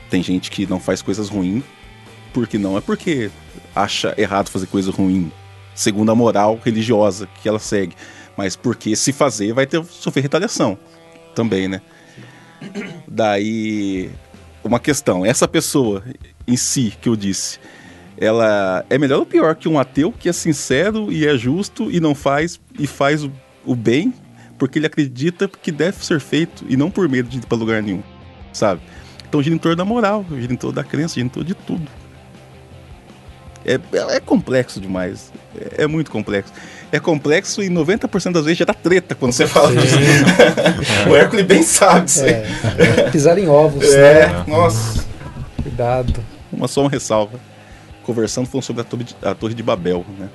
[0.09, 1.63] tem gente que não faz coisas ruins
[2.33, 3.31] porque não é porque
[3.73, 5.31] acha errado fazer coisa ruim,
[5.73, 7.95] segundo a moral religiosa que ela segue,
[8.35, 10.77] mas porque se fazer vai ter sofrer retaliação
[11.33, 11.81] também, né?
[13.07, 14.09] Daí
[14.63, 16.03] uma questão, essa pessoa
[16.45, 17.59] em si que eu disse,
[18.17, 21.99] ela é melhor ou pior que um ateu que é sincero e é justo e
[21.99, 23.31] não faz e faz o,
[23.65, 24.13] o bem
[24.57, 27.81] porque ele acredita que deve ser feito e não por medo de ir para lugar
[27.81, 28.03] nenhum,
[28.53, 28.81] sabe?
[29.35, 31.53] Então gira em torno da moral, gira em torno da crença, gira em torno de
[31.53, 31.85] tudo.
[33.65, 33.77] É,
[34.15, 35.33] é complexo demais.
[35.59, 36.53] É, é, muito complexo.
[36.89, 39.79] É complexo e 90% das vezes já dá treta quando você fala Sim.
[39.79, 39.97] disso.
[41.11, 43.93] o Hércules bem sabe isso é, pisar em ovos.
[43.93, 44.45] É, né?
[44.47, 45.03] nossa.
[45.61, 47.37] Cuidado uma só uma ressalva.
[48.03, 50.29] Conversando falando sobre a torre, de, a torre de Babel, né?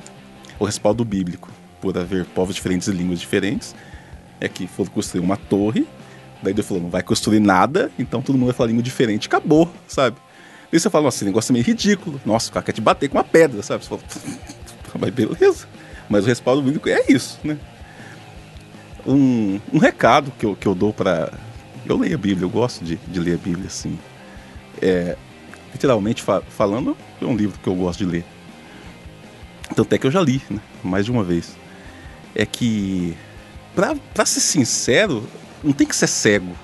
[0.59, 1.49] O respaldo bíblico,
[1.81, 3.75] por haver povos diferentes e línguas diferentes,
[4.39, 5.87] é que foram construir uma torre,
[6.43, 9.71] daí Deus falou, não vai construir nada, então todo mundo vai falar língua diferente, acabou,
[9.87, 10.17] sabe?
[10.73, 12.21] E você fala, nossa, esse negócio é meio ridículo.
[12.25, 13.85] Nossa, o cara quer te bater com uma pedra, sabe?
[13.85, 14.03] Você fala,
[14.99, 15.67] Mas beleza.
[16.09, 17.57] Mas o respaldo bíblico é isso, né?
[19.07, 21.33] Um, um recado que eu, que eu dou para
[21.87, 23.99] Eu leio a Bíblia, eu gosto de, de ler a Bíblia, assim.
[24.81, 25.17] É,
[25.73, 28.25] literalmente fa falando, é um livro que eu gosto de ler.
[29.75, 30.61] Tanto é que eu já li, né?
[30.83, 31.57] Mais de uma vez.
[32.35, 33.17] É que,
[33.75, 35.27] pra ser sincero,
[35.63, 36.55] não tem que ser cego,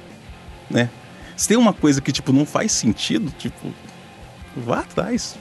[0.70, 0.90] né?
[1.36, 3.72] Se tem uma coisa que, tipo, não faz sentido, tipo,
[4.56, 5.36] vá atrás.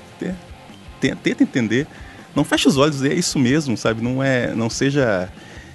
[1.00, 1.88] Tenta entender.
[2.36, 4.04] Não feche os olhos, é isso mesmo, sabe?
[4.04, 5.30] Não é, não seja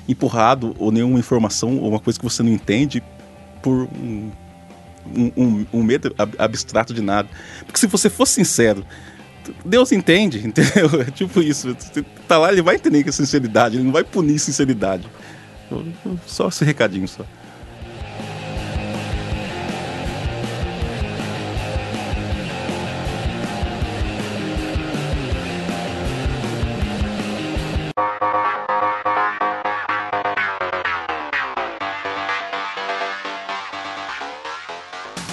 [0.06, 3.02] empurrado ou nenhuma informação ou uma coisa que você não entende
[3.62, 4.30] por um,
[5.06, 7.28] um, um medo abstrato de nada.
[7.64, 8.84] Porque se você for sincero,
[9.64, 11.00] Deus entende, entendeu?
[11.00, 11.74] É tipo isso.
[12.28, 15.08] Tá lá, ele vai entender que é sinceridade, ele não vai punir sinceridade.
[16.26, 17.24] Só esse recadinho só.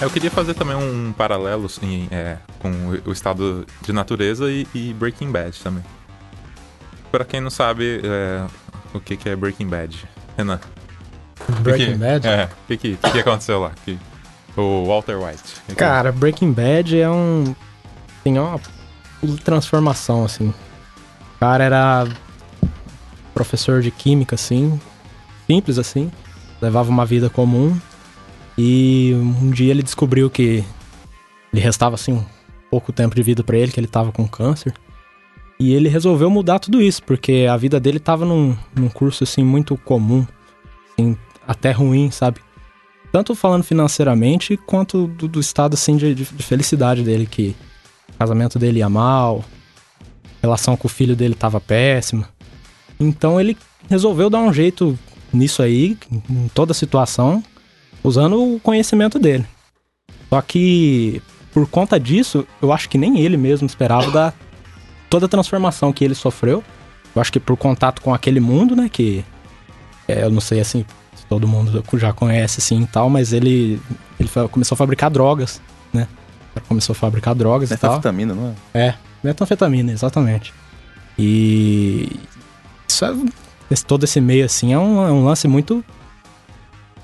[0.08, 2.70] Eu queria fazer também um paralelo assim, é, com
[3.04, 5.84] o estado de natureza e, e Breaking Bad também.
[7.12, 8.46] Para quem não sabe é,
[8.94, 10.58] o que, que é Breaking Bad, Renan.
[11.60, 12.26] Breaking que, Bad?
[12.26, 13.72] É, o que, que, que, aconteceu lá?
[13.84, 13.98] Que,
[14.56, 15.74] o Walter White.
[15.76, 17.54] Cara, Breaking Bad é um.
[18.24, 18.58] Tem uma
[19.44, 20.48] transformação, assim.
[21.36, 22.08] O cara era
[23.34, 24.80] professor de química, assim.
[25.46, 26.10] Simples, assim.
[26.62, 27.78] Levava uma vida comum.
[28.58, 30.64] E um dia ele descobriu que
[31.52, 32.24] ele restava assim um
[32.68, 34.74] pouco tempo de vida para ele, que ele tava com câncer.
[35.60, 39.44] E ele resolveu mudar tudo isso, porque a vida dele tava num, num curso assim
[39.44, 40.26] muito comum,
[40.92, 41.16] assim,
[41.46, 42.40] até ruim, sabe?
[43.10, 47.56] Tanto falando financeiramente quanto do, do estado assim de, de, felicidade dele, que
[48.14, 49.44] o casamento dele ia mal,
[50.00, 52.28] a relação com o filho dele tava péssima.
[53.00, 53.56] Então ele
[53.88, 54.98] resolveu dar um jeito
[55.32, 55.96] nisso aí,
[56.28, 57.42] em toda a situação,
[58.02, 59.46] usando o conhecimento dele.
[60.28, 64.32] Só que, por conta disso, eu acho que nem ele mesmo esperava da
[65.08, 66.62] toda a transformação que ele sofreu.
[67.14, 69.24] Eu acho que por contato com aquele mundo, né, que
[70.06, 70.84] é, eu não sei assim,
[71.14, 73.80] se todo mundo já conhece assim e tal, mas ele
[74.18, 75.60] ele começou a fabricar drogas,
[75.92, 76.06] né?
[76.66, 78.44] Começou a fabricar drogas metanfetamina, e tal.
[78.44, 78.88] não é?
[78.88, 80.52] É, metanfetamina, exatamente.
[81.18, 82.20] E
[82.86, 83.14] isso é,
[83.70, 85.84] esse, todo esse meio assim é um, é um lance muito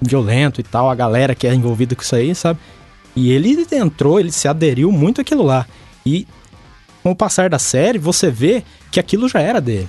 [0.04, 2.58] violento e tal, a galera que é envolvida com isso aí, sabe?
[3.16, 5.66] E ele entrou, ele se aderiu muito àquilo lá.
[6.04, 6.26] E
[7.02, 9.88] com o passar da série, você vê que aquilo já era dele.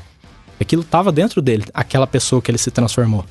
[0.60, 3.26] Aquilo estava dentro dele, aquela pessoa que ele se transformou.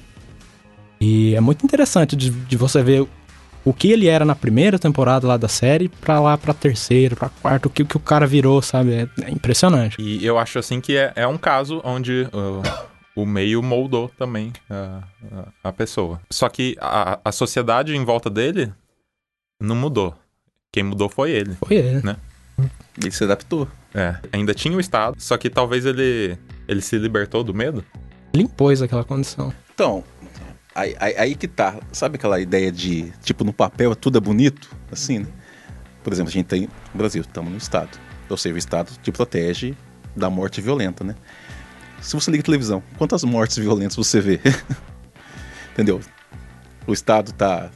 [1.01, 3.07] E é muito interessante de, de, você ver
[3.65, 7.29] o que ele era na primeira temporada lá da série pra lá pra terceira, pra
[7.29, 8.93] quarta, o que, que o cara virou, sabe?
[8.93, 10.01] É, é impressionante.
[10.01, 12.29] E eu acho assim que é, é um caso onde.
[12.33, 16.21] Uh o meio moldou também a, a, a pessoa.
[16.31, 18.73] Só que a, a sociedade em volta dele
[19.61, 20.15] não mudou.
[20.73, 21.55] Quem mudou foi ele.
[21.55, 22.03] Foi ele.
[22.03, 22.17] Né?
[23.01, 23.69] Ele se adaptou.
[23.95, 27.85] É, ainda tinha o Estado, só que talvez ele, ele se libertou do medo.
[28.33, 29.55] Ele impôs aquela condição.
[29.73, 30.03] Então,
[30.75, 31.79] aí, aí, aí, que tá.
[31.93, 34.69] Sabe aquela ideia de, tipo, no papel tudo é bonito?
[34.91, 35.27] Assim, né?
[36.03, 37.97] Por exemplo, a gente tem no Brasil, estamos no Estado.
[38.29, 39.77] Ou seja, o Estado te protege
[40.17, 41.15] da morte violenta, né?
[42.05, 44.39] Se você liga a televisão, quantas mortes violentas você vê?
[45.73, 46.01] Entendeu?
[46.87, 47.71] O Estado tá.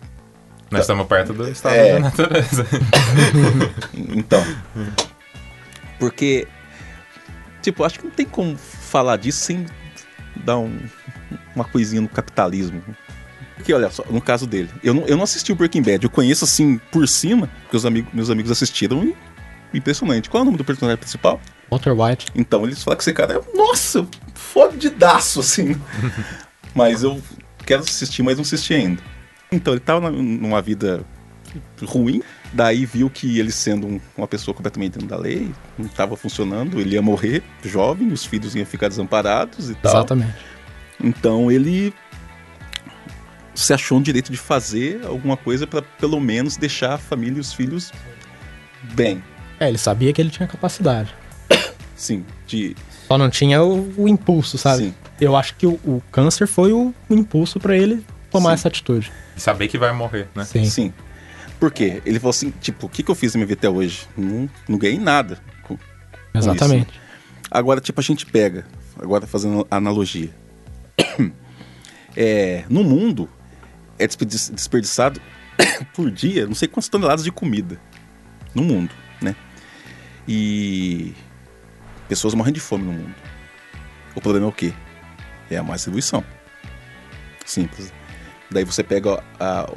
[0.71, 0.81] Nós tá...
[0.81, 1.95] estamos perto do estado é...
[1.95, 2.67] da natureza.
[4.15, 4.45] então.
[5.99, 6.47] Porque.
[7.63, 9.65] Tipo, acho que não tem como falar disso sem
[10.37, 10.79] dar um,
[11.55, 12.83] uma coisinha no capitalismo.
[13.57, 16.11] Porque, olha só, no caso dele, eu não, eu não assisti o Breaking Bad, eu
[16.11, 19.17] conheço assim por cima, porque os amigos, meus amigos assistiram e
[19.73, 20.31] impressionante.
[20.31, 21.41] Qual é o nome do personagem principal?
[21.71, 22.27] Walter White.
[22.35, 25.81] Então eles falam que esse cara é, nossa, fodidaço, assim.
[26.75, 27.21] mas eu
[27.67, 29.03] quero assistir, mas não assisti ainda.
[29.51, 31.05] Então ele tava numa vida
[31.83, 36.17] ruim, daí viu que ele sendo um, uma pessoa completamente dentro da lei, não estava
[36.17, 39.93] funcionando, ele ia morrer jovem, os filhos iam ficar desamparados e tal.
[39.93, 40.37] Exatamente.
[41.03, 41.95] Então ele
[43.55, 47.41] se achou um direito de fazer alguma coisa para pelo menos deixar a família e
[47.41, 47.93] os filhos
[48.95, 49.23] bem.
[49.61, 51.15] É, ele sabia que ele tinha capacidade.
[51.97, 52.77] Sim, de.
[53.07, 54.85] Só não tinha o, o impulso, sabe?
[54.85, 54.95] Sim.
[55.21, 58.55] Eu acho que o, o câncer foi o, o impulso para ele tomar Sim.
[58.55, 59.13] essa atitude.
[59.37, 60.45] E saber que vai morrer, né?
[60.45, 60.65] Sim.
[60.67, 60.93] Sim.
[61.59, 62.01] Por quê?
[62.07, 64.07] Ele falou assim, tipo, o que, que eu fiz na minha vida até hoje?
[64.17, 65.39] Não, não ganhei nada.
[65.63, 65.77] Com,
[66.33, 66.93] Exatamente.
[66.93, 68.65] Com agora, tipo, a gente pega,
[68.97, 70.31] agora fazendo analogia.
[72.17, 73.29] é, no mundo,
[73.99, 75.21] é desperdiçado
[75.93, 77.81] por dia não sei quantas toneladas de comida.
[78.55, 78.95] No mundo?
[80.29, 81.15] E
[82.09, 83.15] pessoas morrem de fome no mundo.
[84.15, 84.75] O problema é o quê?
[85.51, 86.23] É a má distribuição.
[87.47, 87.93] Simples.
[88.51, 89.71] Daí você pega a,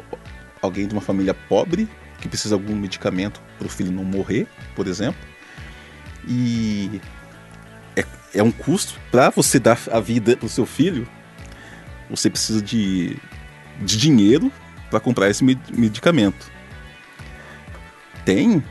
[0.62, 1.88] alguém de uma família pobre
[2.20, 5.20] que precisa de algum medicamento para o filho não morrer, por exemplo,
[6.28, 7.02] e
[7.96, 11.08] é, é um custo para você dar a vida para o seu filho.
[12.10, 13.18] Você precisa de,
[13.80, 14.52] de dinheiro
[14.90, 16.52] para comprar esse medicamento.
[18.26, 18.64] Tem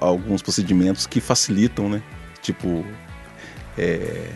[0.00, 2.02] alguns procedimentos que facilitam, né?
[2.40, 2.84] Tipo,
[3.76, 4.30] é,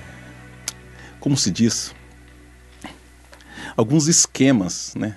[1.20, 1.95] como se diz?
[3.76, 5.16] Alguns esquemas, né?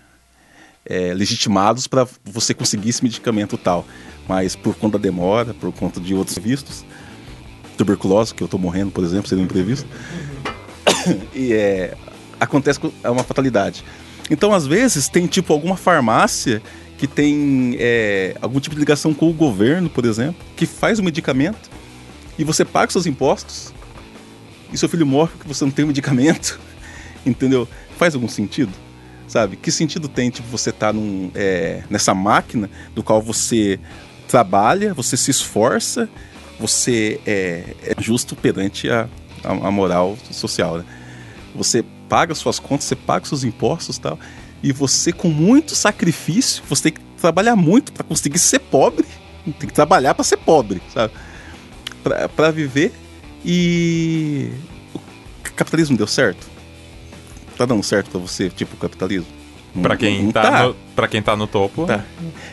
[0.86, 3.86] É, legitimados para você conseguir esse medicamento tal.
[4.28, 6.86] Mas por conta da demora, por conta de outros vistos,
[7.76, 9.88] tuberculose, que eu estou morrendo, por exemplo, um imprevisto,
[11.34, 11.97] e é,
[12.39, 13.84] acontece é uma fatalidade.
[14.30, 16.61] Então, às vezes, tem tipo alguma farmácia
[16.98, 21.04] que tem é, algum tipo de ligação com o governo, por exemplo, que faz o
[21.04, 21.70] medicamento
[22.38, 23.74] e você paga seus impostos
[24.72, 26.60] e seu filho morre porque você não tem o medicamento,
[27.26, 27.68] entendeu?
[27.98, 28.72] Faz algum sentido?
[29.28, 29.58] Sabe?
[29.58, 31.00] Que sentido tem tipo, você estar tá
[31.34, 33.80] é, nessa máquina do qual você
[34.28, 36.08] trabalha, você se esforça,
[36.60, 39.10] você é, é justo perante a,
[39.43, 40.86] a, a moral social, né?
[41.56, 44.20] Você paga suas contas, você paga seus impostos tal.
[44.66, 49.05] E você, com muito sacrifício, você tem que trabalhar muito para conseguir ser pobre.
[49.59, 51.13] Tem que trabalhar para ser pobre, sabe?
[52.36, 52.91] Para viver.
[53.45, 54.49] E.
[54.95, 56.47] O capitalismo deu certo?
[57.55, 59.28] Tá dando certo para você, tipo, o capitalismo?
[59.84, 60.63] Para quem, tá tá.
[60.63, 61.86] No, pra quem tá no topo.
[61.86, 62.03] Tá.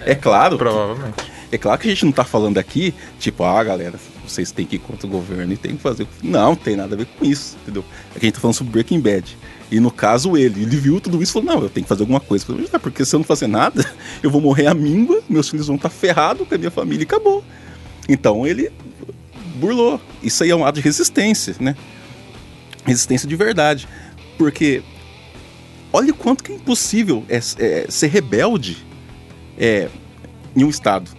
[0.04, 0.58] É claro.
[0.58, 1.14] Provavelmente.
[1.50, 4.76] É claro que a gente não tá falando aqui, tipo, ah, galera, vocês têm que
[4.76, 6.06] ir contra o governo e tem que fazer.
[6.22, 7.82] Não, tem nada a ver com isso, entendeu?
[8.10, 9.36] Aqui a gente tá falando sobre Breaking Bad.
[9.72, 12.02] E no caso, ele, ele viu tudo isso e falou: não, eu tenho que fazer
[12.02, 12.44] alguma coisa.
[12.44, 13.82] Falei, ah, porque se eu não fazer nada,
[14.22, 17.04] eu vou morrer à míngua, meus filhos vão estar tá ferrados com a minha família
[17.04, 17.42] e acabou.
[18.06, 18.70] Então ele
[19.56, 19.98] burlou.
[20.22, 21.74] Isso aí é um ato de resistência, né?
[22.84, 23.88] Resistência de verdade.
[24.36, 24.82] Porque
[25.90, 28.76] olha o quanto que é impossível é, é ser rebelde
[29.56, 29.88] é,
[30.54, 31.10] em um Estado.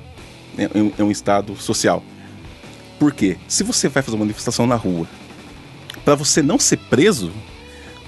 [0.55, 2.03] Né, em, em um Estado social.
[2.99, 5.07] Porque se você vai fazer uma manifestação na rua,
[6.05, 7.31] para você não ser preso,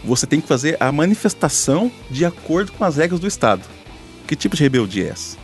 [0.06, 3.64] você tem que fazer a manifestação de acordo com as regras do Estado.
[4.28, 5.38] Que tipo de rebeldia é essa?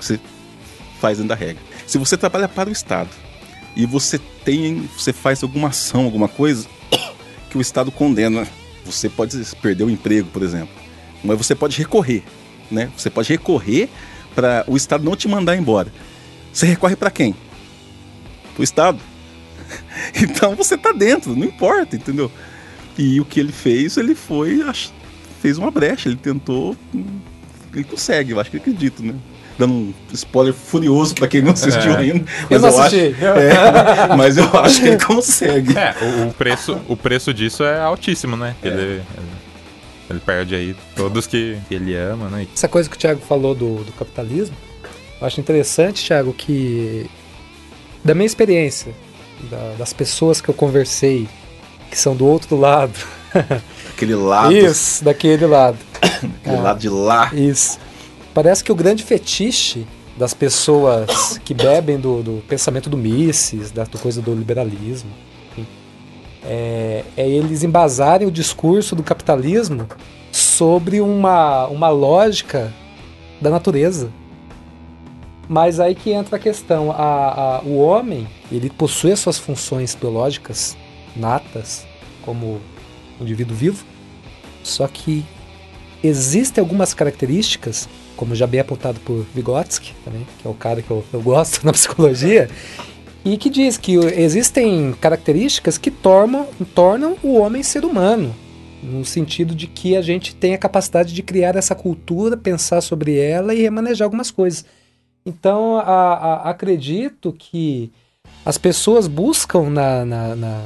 [0.00, 0.20] Você
[1.00, 1.62] faz dentro da regra.
[1.86, 3.10] Se você trabalha para o Estado
[3.74, 6.68] e você tem, você faz alguma ação, alguma coisa
[7.50, 8.46] que o Estado condena,
[8.84, 10.74] você pode perder o emprego, por exemplo.
[11.22, 12.22] Mas você pode recorrer,
[12.70, 12.90] né?
[12.96, 13.88] Você pode recorrer
[14.34, 15.92] para o Estado não te mandar embora.
[16.52, 17.34] Você recorre para quem?
[18.54, 18.98] Para o Estado.
[20.14, 22.32] Então você está dentro, não importa, entendeu?
[22.98, 24.60] E o que ele fez, ele foi,
[25.40, 26.76] fez uma brecha, ele tentou,
[27.72, 29.14] ele consegue, eu acho que acredito, né?
[29.56, 31.96] Dando um spoiler furioso para quem não assistiu é.
[31.96, 32.24] ainda.
[32.50, 35.76] Mas eu, eu acho, é, mas eu acho que ele consegue.
[35.76, 38.54] É, o, o, preço, o preço disso é altíssimo, né?
[38.62, 38.68] É.
[38.68, 39.02] Ele,
[40.10, 42.46] ele perde aí todos que ele ama, né?
[42.54, 44.56] Essa coisa que o Thiago falou do, do capitalismo,
[45.20, 47.10] eu acho interessante, Thiago, que
[48.04, 48.94] da minha experiência,
[49.50, 51.28] da, das pessoas que eu conversei
[51.90, 52.98] que são do outro lado.
[53.90, 54.56] Aquele lado.
[54.56, 55.78] Isso, daquele lado.
[56.00, 57.30] Aquele ah, lado de lá.
[57.34, 57.78] Isso.
[58.32, 59.86] Parece que o grande fetiche
[60.16, 65.10] das pessoas que bebem do, do pensamento do Mises, da coisa do liberalismo,
[66.44, 69.86] é, é, eles embasarem o discurso do capitalismo
[70.32, 72.72] sobre uma, uma lógica
[73.40, 74.10] da natureza.
[75.48, 79.94] Mas aí que entra a questão, a, a, o homem ele possui as suas funções
[79.94, 80.76] biológicas
[81.16, 81.86] natas
[82.22, 82.60] como
[83.20, 83.84] indivíduo vivo,
[84.62, 85.24] só que
[86.02, 90.90] existem algumas características, como já bem apontado por Vygotsky, também, que é o cara que
[90.90, 92.48] eu, eu gosto na psicologia,
[93.24, 98.34] e que diz que existem características que tornam, tornam o homem ser humano,
[98.82, 103.18] no sentido de que a gente tem a capacidade de criar essa cultura, pensar sobre
[103.18, 104.64] ela e remanejar algumas coisas.
[105.26, 107.92] Então, a, a, acredito que
[108.46, 110.62] as pessoas buscam na, na, na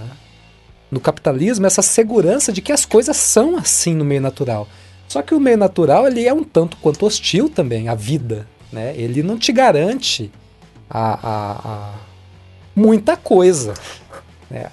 [0.92, 4.68] no capitalismo essa segurança de que as coisas são assim no meio natural.
[5.08, 8.94] Só que o meio natural ele é um tanto quanto hostil também à vida, né?
[8.94, 10.30] Ele não te garante
[10.88, 11.94] a, a, a
[12.76, 13.72] muita coisa.
[14.50, 14.66] Né?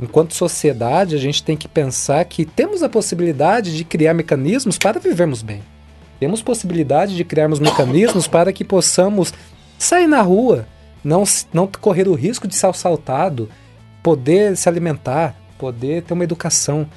[0.00, 4.98] Enquanto sociedade, a gente tem que pensar que temos a possibilidade de criar mecanismos para
[4.98, 5.62] vivermos bem.
[6.18, 9.32] Temos possibilidade de criarmos mecanismos para que possamos
[9.78, 10.66] sair na rua,
[11.04, 13.48] não, não correr o risco de ser assaltado,
[14.02, 16.88] poder se alimentar, poder ter uma educação.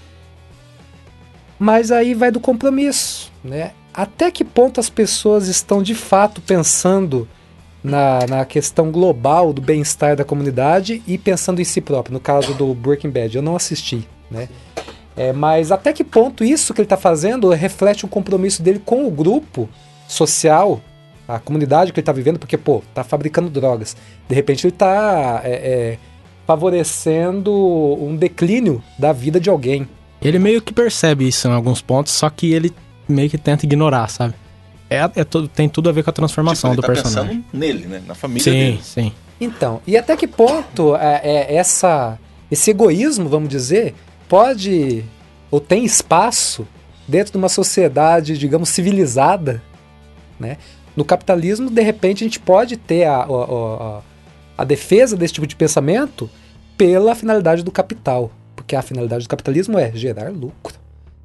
[1.60, 3.72] Mas aí vai do compromisso, né?
[3.94, 7.28] Até que ponto as pessoas estão de fato pensando
[7.84, 12.14] na, na questão global do bem-estar da comunidade e pensando em si próprio?
[12.14, 14.48] No caso do Breaking Bad, eu não assisti, né?
[15.16, 19.06] É, mas até que ponto isso que ele está fazendo reflete um compromisso dele com
[19.06, 19.70] o grupo
[20.08, 20.82] social,
[21.28, 23.96] a comunidade que ele está vivendo, porque, pô, tá fabricando drogas.
[24.28, 25.98] De repente ele está é, é,
[26.46, 29.88] favorecendo um declínio da vida de alguém.
[30.22, 32.74] Ele meio que percebe isso em alguns pontos, só que ele
[33.08, 34.34] meio que tenta ignorar, sabe?
[34.90, 37.42] É, é todo, tem tudo a ver com a transformação tipo, do tá personagem.
[37.42, 38.02] Pensando nele, né?
[38.06, 38.80] Na família sim, dele.
[38.84, 39.12] Sim, sim.
[39.40, 42.18] Então, e até que ponto é, é, essa,
[42.50, 43.96] esse egoísmo, vamos dizer,
[44.30, 45.04] pode
[45.50, 46.68] ou tem espaço
[47.08, 49.62] dentro de uma sociedade, digamos, civilizada,
[50.40, 50.58] né?
[50.96, 54.02] No capitalismo, de repente, a gente pode ter a, a, a,
[54.58, 56.30] a defesa desse tipo de pensamento
[56.78, 58.32] pela finalidade do capital.
[58.56, 60.76] Porque a finalidade do capitalismo é gerar lucro.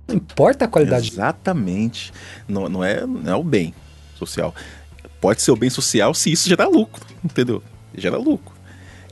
[0.07, 1.11] Não importa a qualidade.
[1.11, 2.13] Exatamente.
[2.49, 3.75] Não, não, é, não é o bem
[4.17, 4.55] social.
[5.21, 7.63] Pode ser o bem social se isso gerar lucro, entendeu?
[7.95, 8.57] Gera lucro.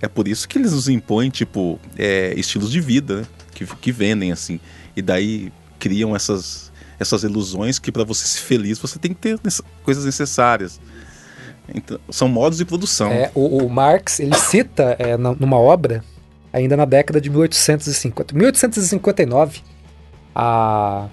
[0.01, 3.27] É por isso que eles nos impõem, tipo, é, estilos de vida, né?
[3.53, 4.61] que, que vendem, assim.
[4.95, 9.39] E daí criam essas, essas ilusões que para você ser feliz você tem que ter
[9.83, 10.81] coisas necessárias.
[11.75, 13.11] Então, são modos de produção.
[13.11, 16.05] É, o, o Marx ele cita é, numa obra
[16.53, 19.61] ainda na década de 1850, 1859,
[20.35, 21.07] a,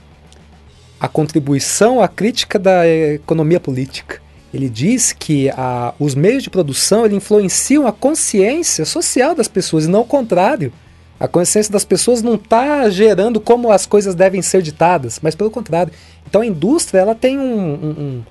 [0.99, 4.21] a contribuição à crítica da economia política.
[4.53, 9.85] Ele diz que a, os meios de produção ele influenciam a consciência social das pessoas
[9.85, 10.71] e não o contrário.
[11.19, 15.49] A consciência das pessoas não está gerando como as coisas devem ser ditadas, mas pelo
[15.49, 15.91] contrário.
[16.27, 18.23] Então a indústria ela tem um, um, um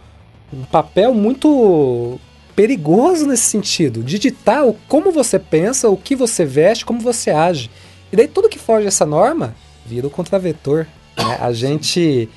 [0.71, 2.19] papel muito
[2.55, 7.31] perigoso nesse sentido, de ditar o, como você pensa, o que você veste, como você
[7.31, 7.71] age.
[8.13, 9.55] E daí tudo que foge dessa norma
[9.87, 10.87] vira o contravetor.
[11.17, 11.39] Né?
[11.41, 12.29] A gente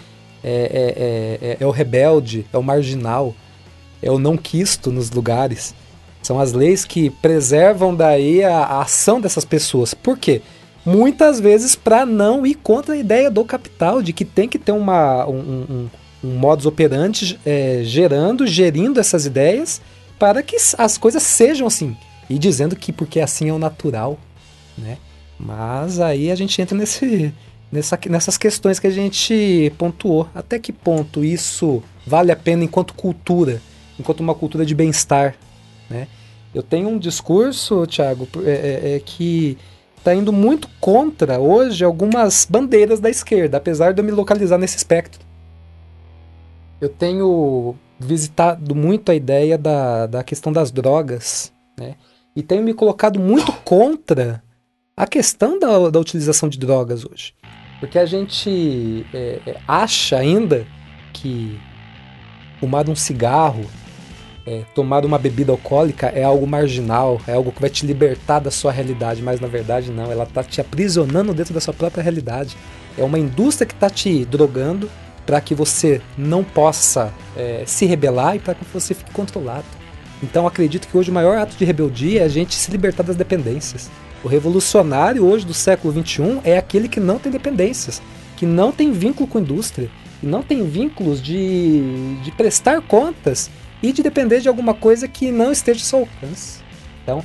[0.44, 0.50] é,
[1.42, 3.36] é, é, é, o rebelde, é o marginal,
[4.02, 5.76] é o não quisto nos lugares.
[6.22, 9.94] São as leis que preservam daí a, a ação dessas pessoas.
[9.94, 10.42] Por quê?
[10.86, 14.72] Muitas vezes para não ir contra a ideia do capital, de que tem que ter
[14.72, 15.90] uma, um, um,
[16.26, 19.82] um modus operandi é, gerando, gerindo essas ideias
[20.18, 21.96] para que as coisas sejam assim.
[22.30, 24.18] E dizendo que porque assim é o natural,
[24.78, 24.98] né?
[25.40, 27.34] Mas aí a gente entra nesse,
[27.72, 30.28] nessa, nessas questões que a gente pontuou.
[30.34, 33.62] Até que ponto isso vale a pena enquanto cultura,
[34.00, 35.36] enquanto uma cultura de bem-estar,
[35.90, 36.08] né?
[36.54, 39.58] Eu tenho um discurso, Thiago, é, é, é que
[39.98, 44.78] está indo muito contra hoje algumas bandeiras da esquerda, apesar de eu me localizar nesse
[44.78, 45.25] espectro.
[46.86, 51.96] Eu tenho visitado muito a ideia da, da questão das drogas, né?
[52.36, 54.44] E tenho me colocado muito contra
[54.96, 57.34] a questão da, da utilização de drogas hoje.
[57.80, 60.68] Porque a gente é, é acha ainda
[61.12, 61.60] que
[62.60, 63.66] fumar um cigarro,
[64.46, 68.52] é, tomar uma bebida alcoólica é algo marginal, é algo que vai te libertar da
[68.52, 72.56] sua realidade, mas na verdade não, ela está te aprisionando dentro da sua própria realidade.
[72.96, 74.88] É uma indústria que está te drogando
[75.26, 79.66] para que você não possa é, se rebelar e para que você fique controlado.
[80.22, 83.16] Então acredito que hoje o maior ato de rebeldia é a gente se libertar das
[83.16, 83.90] dependências.
[84.24, 88.02] O revolucionário hoje do século XXI é aquele que não tem dependências,
[88.36, 93.50] que não tem vínculo com a indústria, que não tem vínculos de, de prestar contas
[93.84, 96.60] e de depender de alguma coisa que não esteja ao seu alcance.
[97.04, 97.24] Então,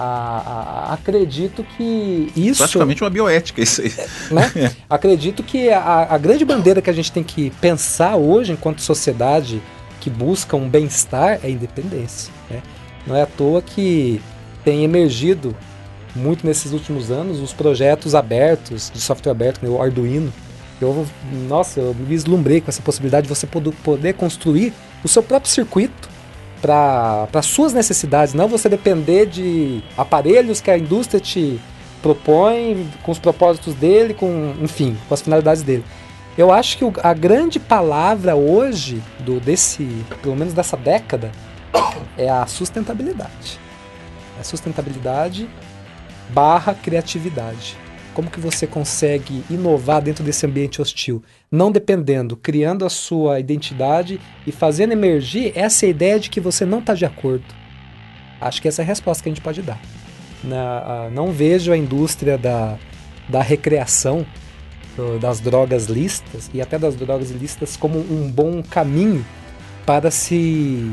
[0.00, 2.58] a, a, acredito que isso.
[2.58, 3.92] Praticamente uma bioética, isso aí.
[4.30, 4.72] Né?
[4.88, 9.60] acredito que a, a grande bandeira que a gente tem que pensar hoje, enquanto sociedade
[10.00, 12.32] que busca um bem-estar, é a independência.
[12.48, 12.62] Né?
[13.08, 14.22] Não é à toa que
[14.64, 15.56] tem emergido
[16.14, 19.68] muito nesses últimos anos os projetos abertos, de software aberto, né?
[19.68, 20.32] o Arduino.
[20.80, 21.04] Eu,
[21.48, 24.72] nossa, eu me vislumbrei com essa possibilidade de você poder construir
[25.02, 26.08] o seu próprio circuito
[26.60, 31.60] para suas necessidades, não você depender de aparelhos que a indústria te
[32.02, 35.84] propõe, com os propósitos dele, com, enfim, com as finalidades dele.
[36.36, 39.84] Eu acho que a grande palavra hoje, do desse,
[40.22, 41.32] pelo menos dessa década,
[42.16, 43.58] é a sustentabilidade.
[44.40, 45.48] A sustentabilidade
[46.30, 47.76] barra criatividade.
[48.18, 51.22] Como que você consegue inovar dentro desse ambiente hostil?
[51.48, 56.80] Não dependendo, criando a sua identidade e fazendo emergir essa ideia de que você não
[56.80, 57.44] está de acordo.
[58.40, 59.80] Acho que essa é a resposta que a gente pode dar.
[60.42, 62.76] Na, não vejo a indústria da,
[63.28, 64.26] da recreação,
[65.20, 69.24] das drogas listas e até das drogas ilícitas como um bom caminho
[69.86, 70.92] para se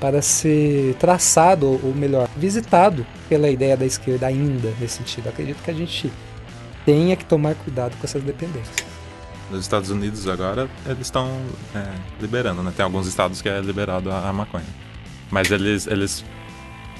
[0.00, 5.28] para ser traçado, ou melhor, visitado pela ideia da esquerda ainda nesse sentido.
[5.28, 6.10] Acredito que a gente
[6.84, 8.76] tenha que tomar cuidado com essas dependências.
[9.50, 11.28] Nos Estados Unidos agora eles estão
[11.74, 11.84] é,
[12.20, 12.72] liberando, né?
[12.76, 14.64] Tem alguns estados que é liberado a, a, maconha.
[15.30, 16.24] Mas eles, eles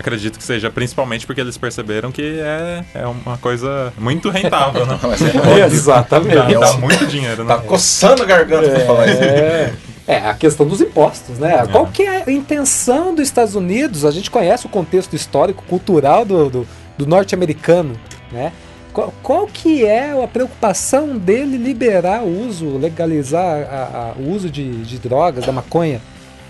[0.01, 4.99] Acredito que seja principalmente porque eles perceberam que é, é uma coisa muito rentável, né?
[5.61, 6.37] é, exatamente.
[6.37, 7.55] Dá, dá, muito dinheiro, né?
[7.55, 9.22] Tá coçando a garganta é, pra falar isso.
[9.22, 9.74] É.
[10.07, 11.55] É, a questão dos impostos, né?
[11.55, 11.66] É.
[11.66, 14.07] Qual que é a intenção dos Estados Unidos?
[14.07, 17.95] A gente conhece o contexto histórico, cultural do, do, do norte-americano,
[18.33, 18.53] né?
[18.93, 24.51] Qual, qual, que é a preocupação dele liberar o uso, legalizar a, a, o uso
[24.51, 26.01] de, de drogas, da maconha?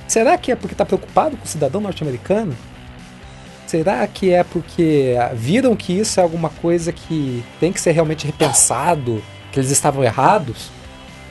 [0.08, 2.56] Será que é porque está preocupado com o cidadão norte-americano?
[3.66, 8.26] Será que é porque viram que isso é alguma coisa que tem que ser realmente
[8.26, 9.22] repensado,
[9.52, 10.70] que eles estavam errados?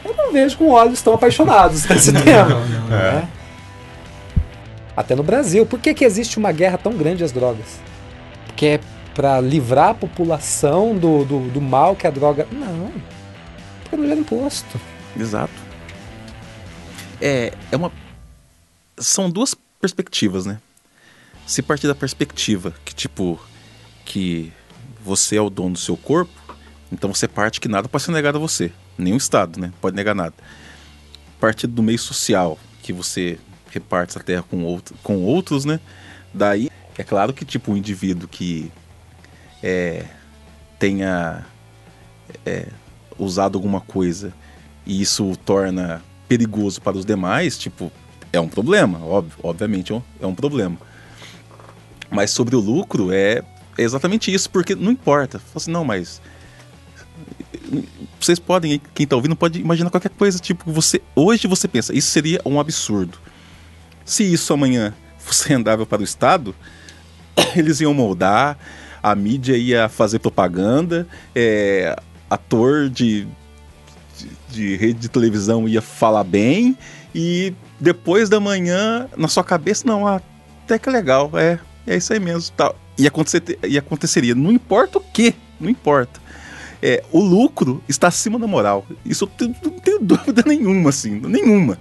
[0.05, 2.47] Eu não vejo com olhos tão apaixonados nesse tema.
[2.47, 3.27] Não, não, né?
[4.95, 5.65] Até no Brasil.
[5.65, 7.79] Por que, que existe uma guerra tão grande às drogas?
[8.45, 8.79] Porque é
[9.13, 12.47] para livrar a população do, do, do mal que a droga.
[12.51, 12.91] Não.
[13.81, 14.79] Porque não gera imposto.
[15.17, 15.53] Exato.
[17.21, 17.91] É, é uma.
[18.97, 20.59] São duas perspectivas, né?
[21.45, 23.39] Se partir da perspectiva que, tipo,
[24.05, 24.53] que
[25.03, 26.31] você é o dono do seu corpo,
[26.91, 28.71] então você parte que nada pode ser negado a você.
[28.97, 29.73] Nenhum Estado, né?
[29.81, 30.33] Pode negar nada.
[31.39, 33.39] Partir do meio social, que você
[33.71, 35.79] reparte essa terra com, outro, com outros, né?
[36.33, 38.71] Daí, é claro que, tipo, o um indivíduo que
[39.61, 40.05] é,
[40.77, 41.45] tenha
[42.45, 42.67] é,
[43.17, 44.33] usado alguma coisa
[44.85, 47.91] e isso o torna perigoso para os demais, tipo,
[48.31, 50.77] é um problema, óbvio, obviamente é um, é problema.
[52.09, 53.43] Mas sobre o lucro é,
[53.77, 55.39] é exatamente isso, porque não importa.
[55.39, 56.21] Fala assim, não, mas
[58.19, 62.09] vocês podem, quem está ouvindo pode imaginar qualquer coisa, tipo, você hoje você pensa, isso
[62.09, 63.17] seria um absurdo.
[64.05, 66.55] Se isso amanhã fosse rendável para o Estado,
[67.55, 68.57] eles iam moldar,
[69.01, 71.95] a mídia ia fazer propaganda, é,
[72.29, 73.27] ator de,
[74.17, 76.77] de, de rede de televisão ia falar bem,
[77.13, 82.19] e depois da manhã, na sua cabeça, não, até que legal, é, é isso aí
[82.19, 82.53] mesmo.
[82.55, 82.75] Tal.
[82.97, 86.19] E, acontecer, e aconteceria, não importa o que, não importa.
[86.81, 88.85] É, o lucro está acima da moral.
[89.05, 91.77] Isso eu não tenho dúvida nenhuma, assim, nenhuma.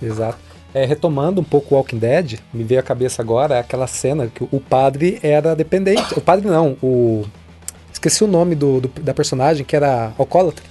[0.00, 0.49] Exato.
[0.72, 4.44] É, retomando um pouco o Walking Dead, me veio à cabeça agora aquela cena que
[4.44, 6.16] o padre era dependente.
[6.16, 7.24] O padre não, o.
[7.92, 10.64] Esqueci o nome do, do da personagem, que era alcoólatra.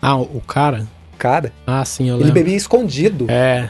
[0.00, 0.86] Ah, o cara?
[1.20, 1.52] cara.
[1.66, 2.28] Ah, sim, eu lembro.
[2.28, 3.26] Ele bebia escondido.
[3.28, 3.68] É.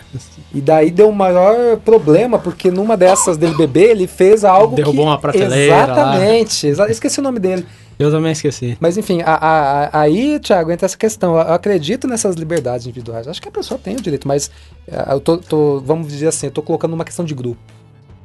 [0.55, 5.05] E daí deu um maior problema, porque numa dessas dele beber, ele fez algo Derrubou
[5.05, 5.11] que...
[5.11, 6.73] uma prateleira Exatamente.
[6.73, 6.89] Lá.
[6.89, 7.67] Esqueci o nome dele.
[8.01, 8.79] Eu também esqueci.
[8.81, 11.35] Mas enfim, a, a, aí, Thiago, entra essa questão.
[11.35, 13.29] Eu acredito nessas liberdades individuais.
[13.29, 14.51] Acho que a pessoa tem o direito, mas
[14.89, 17.61] eh, eu tô, tô vamos dizer assim, eu tô colocando uma questão de grupo.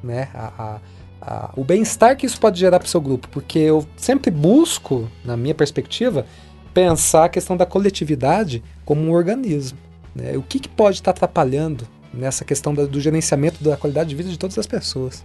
[0.01, 0.29] Né?
[0.33, 0.79] A,
[1.21, 3.27] a, o bem-estar que isso pode gerar para o seu grupo.
[3.27, 6.25] Porque eu sempre busco, na minha perspectiva,
[6.73, 9.77] pensar a questão da coletividade como um organismo.
[10.15, 10.37] Né?
[10.37, 14.29] O que, que pode estar atrapalhando nessa questão da, do gerenciamento da qualidade de vida
[14.29, 15.21] de todas as pessoas?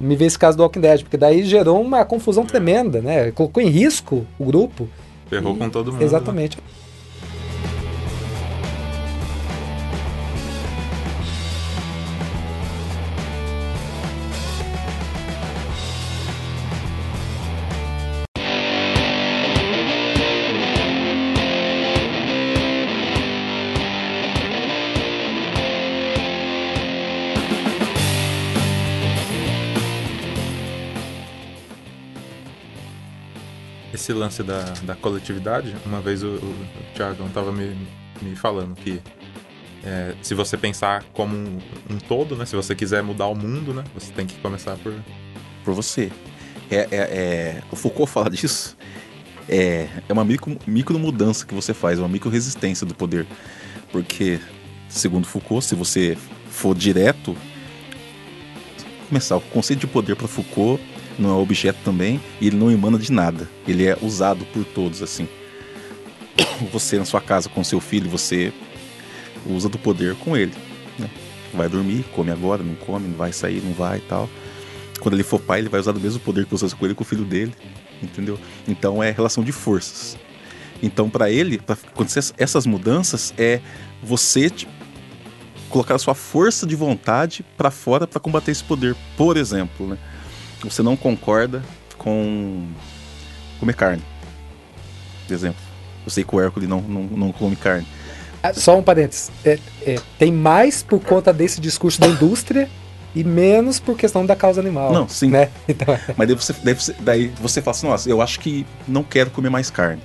[0.00, 3.30] Me vê esse caso do Walking Dead, porque daí gerou uma confusão tremenda, né?
[3.30, 4.88] Colocou em risco o grupo.
[5.28, 6.00] Ferrou e, com todo mundo.
[6.00, 6.04] Né?
[6.04, 6.56] Exatamente.
[6.56, 6.62] Né?
[34.04, 36.54] Esse lance da, da coletividade, uma vez o, o
[36.94, 37.74] Thiago estava me,
[38.20, 39.00] me falando que
[39.82, 41.58] é, se você pensar como um,
[41.90, 42.44] um, todo, né?
[42.44, 43.82] Se você quiser mudar o mundo, né?
[43.94, 44.94] Você tem que começar por...
[45.64, 46.12] Por você.
[46.70, 48.76] É, é, é o Foucault fala disso.
[49.48, 53.26] É, é uma micro, micro mudança que você faz, uma micro resistência do poder.
[53.90, 54.38] Porque,
[54.88, 56.16] segundo Foucault, se você
[56.48, 57.36] for direto...
[59.08, 60.82] Começar, o conceito de poder para Foucault
[61.18, 63.48] não é objeto também, e ele não emana de nada.
[63.66, 65.28] Ele é usado por todos, assim.
[66.72, 68.52] Você na sua casa com seu filho, você
[69.46, 70.52] usa do poder com ele.
[70.98, 71.08] Né?
[71.52, 74.28] Vai dormir, come agora, não come, vai sair, não vai e tal.
[75.00, 77.02] Quando ele for pai, ele vai usar do mesmo poder que usa com ele com
[77.02, 77.52] o filho dele,
[78.02, 78.38] entendeu?
[78.66, 80.16] Então é relação de forças.
[80.82, 83.60] Então para ele, para acontecer essas mudanças, é
[84.02, 84.72] você tipo,
[85.68, 88.96] colocar a sua força de vontade para fora para combater esse poder.
[89.16, 89.98] Por exemplo, né?
[90.64, 91.62] Você não concorda
[91.98, 92.66] com
[93.58, 94.02] comer carne.
[95.26, 95.60] Por exemplo.
[96.04, 97.86] Eu sei que o Hércules não, não, não come carne.
[98.42, 99.30] Ah, só um parênteses.
[99.44, 102.68] É, é, tem mais por conta desse discurso da indústria
[103.14, 104.92] e menos por questão da causa animal.
[104.92, 105.30] Não, sim.
[105.30, 105.48] Né?
[105.66, 105.94] Então...
[105.94, 106.14] É.
[106.16, 109.30] Mas daí você, daí, você, daí você fala assim, nossa, eu acho que não quero
[109.30, 110.02] comer mais carne.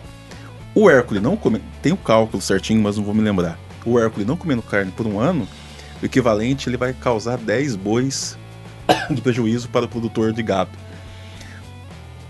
[0.74, 1.62] O Hércules não come.
[1.82, 3.60] Tem o cálculo certinho, mas não vou me lembrar.
[3.86, 5.46] O Hércules não comendo carne por um ano,
[6.02, 8.38] o equivalente ele vai causar 10 bois
[9.10, 10.72] do prejuízo para o produtor de gado.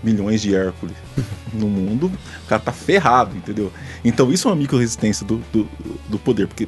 [0.02, 0.96] Milhões de Hércules
[1.52, 2.10] no mundo,
[2.44, 3.70] o cara tá ferrado, entendeu?
[4.02, 5.68] Então isso é uma micro-resistência do, do,
[6.08, 6.66] do poder, porque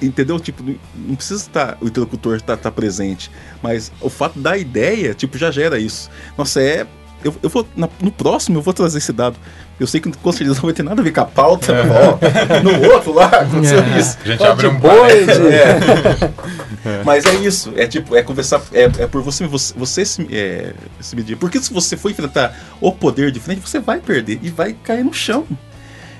[0.00, 0.40] entendeu?
[0.40, 0.64] Tipo,
[0.96, 3.30] não precisa estar o interlocutor estar tá, tá presente,
[3.62, 6.10] mas o fato da ideia, tipo, já gera isso.
[6.36, 6.86] Nossa, é
[7.24, 9.36] eu, eu vou na, no próximo eu vou trazer esse dado.
[9.78, 11.72] Eu sei que com certeza não vai ter nada a ver com a pauta?
[11.72, 13.98] Ó, no outro lá aconteceu é.
[13.98, 14.18] isso.
[14.24, 15.26] A gente abre um boi.
[16.84, 17.02] É.
[17.04, 20.72] Mas é isso, é tipo, é conversar, é, é por você, você, você se, é,
[20.98, 21.36] se medir.
[21.36, 25.04] Porque se você for enfrentar o poder de frente, você vai perder e vai cair
[25.04, 25.46] no chão.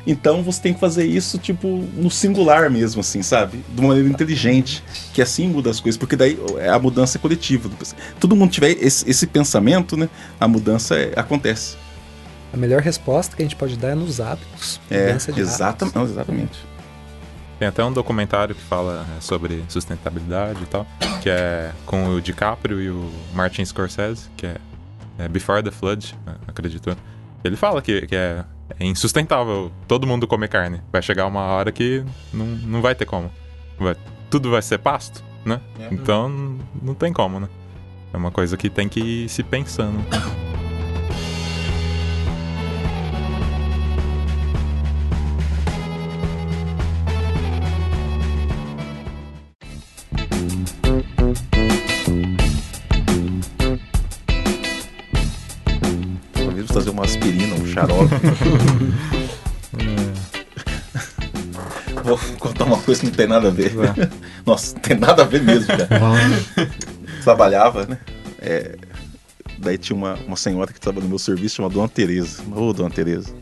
[0.07, 3.64] Então você tem que fazer isso, tipo, no singular mesmo, assim, sabe?
[3.68, 4.82] De uma maneira inteligente,
[5.14, 7.70] que assim muda as coisas, porque daí é a mudança é coletiva.
[8.18, 10.09] Todo mundo tiver esse, esse pensamento, né?
[10.40, 11.76] A mudança é, acontece.
[12.53, 14.80] A melhor resposta que a gente pode dar é nos hábitos.
[14.90, 16.72] É, exatamente, não, exatamente.
[17.59, 20.84] Tem até um documentário que fala é, sobre sustentabilidade e tal,
[21.22, 24.57] que é com o DiCaprio e o Martin Scorsese, que é,
[25.16, 26.14] é Before the Flood,
[26.46, 26.96] acredito.
[27.44, 28.44] Ele fala que, que é
[28.78, 30.80] é insustentável todo mundo comer carne.
[30.90, 33.30] Vai chegar uma hora que não, não vai ter como.
[33.78, 33.96] Vai,
[34.30, 35.60] tudo vai ser pasto, né?
[35.78, 35.88] É.
[35.92, 36.28] Então
[36.80, 37.48] não tem como, né?
[38.12, 39.98] É uma coisa que tem que ir se pensando.
[57.84, 58.14] Um xarope.
[62.04, 63.72] Vou contar uma coisa que não tem nada a ver.
[63.76, 64.10] É.
[64.44, 65.88] Nossa, não tem nada a ver mesmo, cara.
[67.22, 67.98] Trabalhava, né?
[68.40, 68.76] É,
[69.58, 72.42] daí tinha uma, uma senhora que trabalhava no meu serviço, chamada Dona Tereza.
[72.54, 73.32] Ô, oh, Dona Tereza.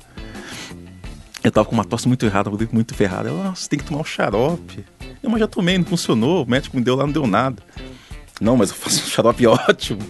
[1.43, 3.31] Eu tava com uma tosse muito errada, muito ferrada.
[3.31, 4.85] Ela, nossa, tem que tomar o um xarope.
[5.23, 6.45] Eu, mas já tomei, não funcionou.
[6.45, 7.63] O médico me deu lá, não deu nada.
[8.41, 10.01] Não, mas eu faço um xarope ótimo.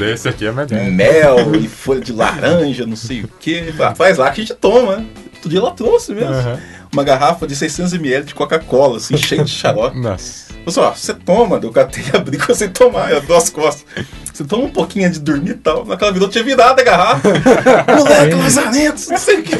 [0.00, 0.90] Esse aqui é melhor.
[0.90, 3.72] Mel e folha de laranja, não sei o quê.
[3.96, 5.04] Faz lá que a gente toma.
[5.34, 6.34] Outro dia ela trouxe mesmo.
[6.34, 6.58] Uhum.
[6.92, 9.98] Uma garrafa de 600ml de Coca-Cola, assim, cheia de xarope.
[9.98, 10.45] Nossa.
[10.68, 13.84] Só, você toma, eu catei e abri com você tomar, eu dou as costas.
[14.32, 15.86] Você toma um pouquinho de dormir e tal.
[15.86, 17.28] Naquela vida eu tinha virado a garrafa.
[17.96, 19.54] Moleque, lazarento, não sei o que.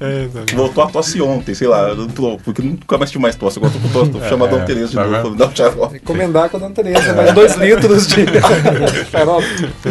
[0.00, 1.88] É, Voltou a tosse ontem, sei lá,
[2.42, 3.58] porque nunca mais tive mais tosse.
[3.58, 5.36] Agora tô com tosse, tô é, chamando a Dona Tereza de tá novo.
[5.36, 5.92] Dá um xarope.
[5.94, 8.24] Recomendar com a Dona Tereza, mais dois litros de
[9.10, 9.46] xarope.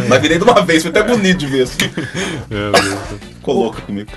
[0.07, 1.63] Mas virei de uma vez, foi até bonito de ver.
[1.63, 1.91] Assim.
[3.41, 4.09] Coloca comigo.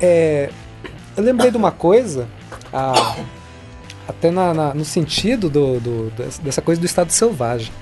[0.00, 0.50] É,
[1.16, 2.28] eu lembrei de uma coisa,
[2.72, 3.16] a,
[4.06, 7.72] até na, na, no sentido do, do, dessa coisa do estado selvagem.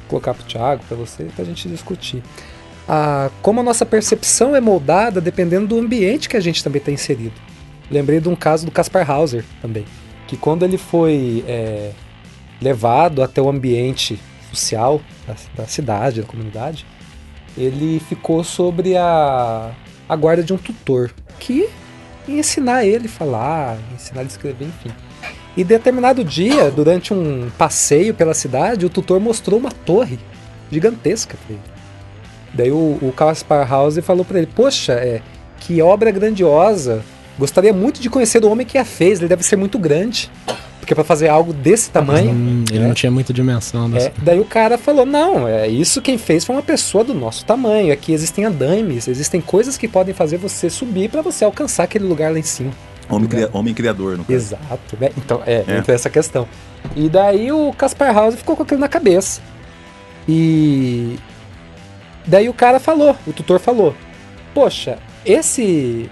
[0.00, 2.22] Vou colocar o Thiago, para você, para a gente discutir.
[2.88, 6.90] A, como a nossa percepção é moldada dependendo do ambiente que a gente também está
[6.90, 7.34] inserido.
[7.90, 9.84] Lembrei de um caso do Caspar Hauser também,
[10.26, 11.92] que quando ele foi é,
[12.60, 14.18] levado até o ambiente
[14.52, 16.84] social da, da cidade, da comunidade,
[17.56, 19.72] ele ficou sobre a,
[20.10, 21.68] a guarda de um tutor que
[22.28, 24.90] ensinar ele a falar, ensinar ele a escrever, enfim.
[25.56, 30.18] E determinado dia, durante um passeio pela cidade, o tutor mostrou uma torre
[30.68, 31.62] gigantesca pra ele.
[32.52, 35.22] Daí o, o Caspar House falou para ele: Poxa, é,
[35.60, 37.04] que obra grandiosa!
[37.38, 40.28] Gostaria muito de conhecer o homem que a fez, ele deve ser muito grande.
[40.80, 42.30] Porque para fazer algo desse tamanho.
[42.30, 43.88] Hum, ele não tinha muita dimensão.
[43.88, 44.08] Dessa...
[44.08, 47.44] É, daí o cara falou: não, é isso quem fez foi uma pessoa do nosso
[47.44, 47.92] tamanho.
[47.92, 52.32] Aqui existem andames, existem coisas que podem fazer você subir para você alcançar aquele lugar
[52.32, 52.72] lá em cima.
[53.10, 54.36] Homem, cria, homem criador, no caso.
[54.36, 54.96] Exato.
[54.98, 55.10] Né?
[55.18, 56.48] Então, é, é, entra essa questão.
[56.94, 59.42] E daí o Caspar House ficou com aquilo na cabeça.
[60.28, 61.18] E.
[62.26, 63.94] Daí o cara falou, o tutor falou:
[64.54, 66.08] Poxa, esse.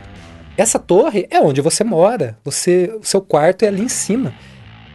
[0.56, 2.36] Essa torre é onde você mora.
[2.44, 4.34] Você, o seu quarto é ali em cima.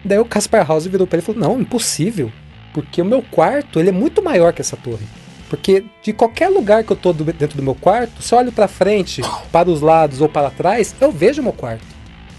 [0.04, 2.32] Daí o Caspar House virou para ele e falou: Não, impossível.
[2.74, 5.06] Porque o meu quarto ele é muito maior que essa torre.
[5.50, 8.68] Porque de qualquer lugar que eu tô dentro do meu quarto, se eu olho para
[8.68, 11.86] frente, para os lados ou para trás, eu vejo o meu quarto.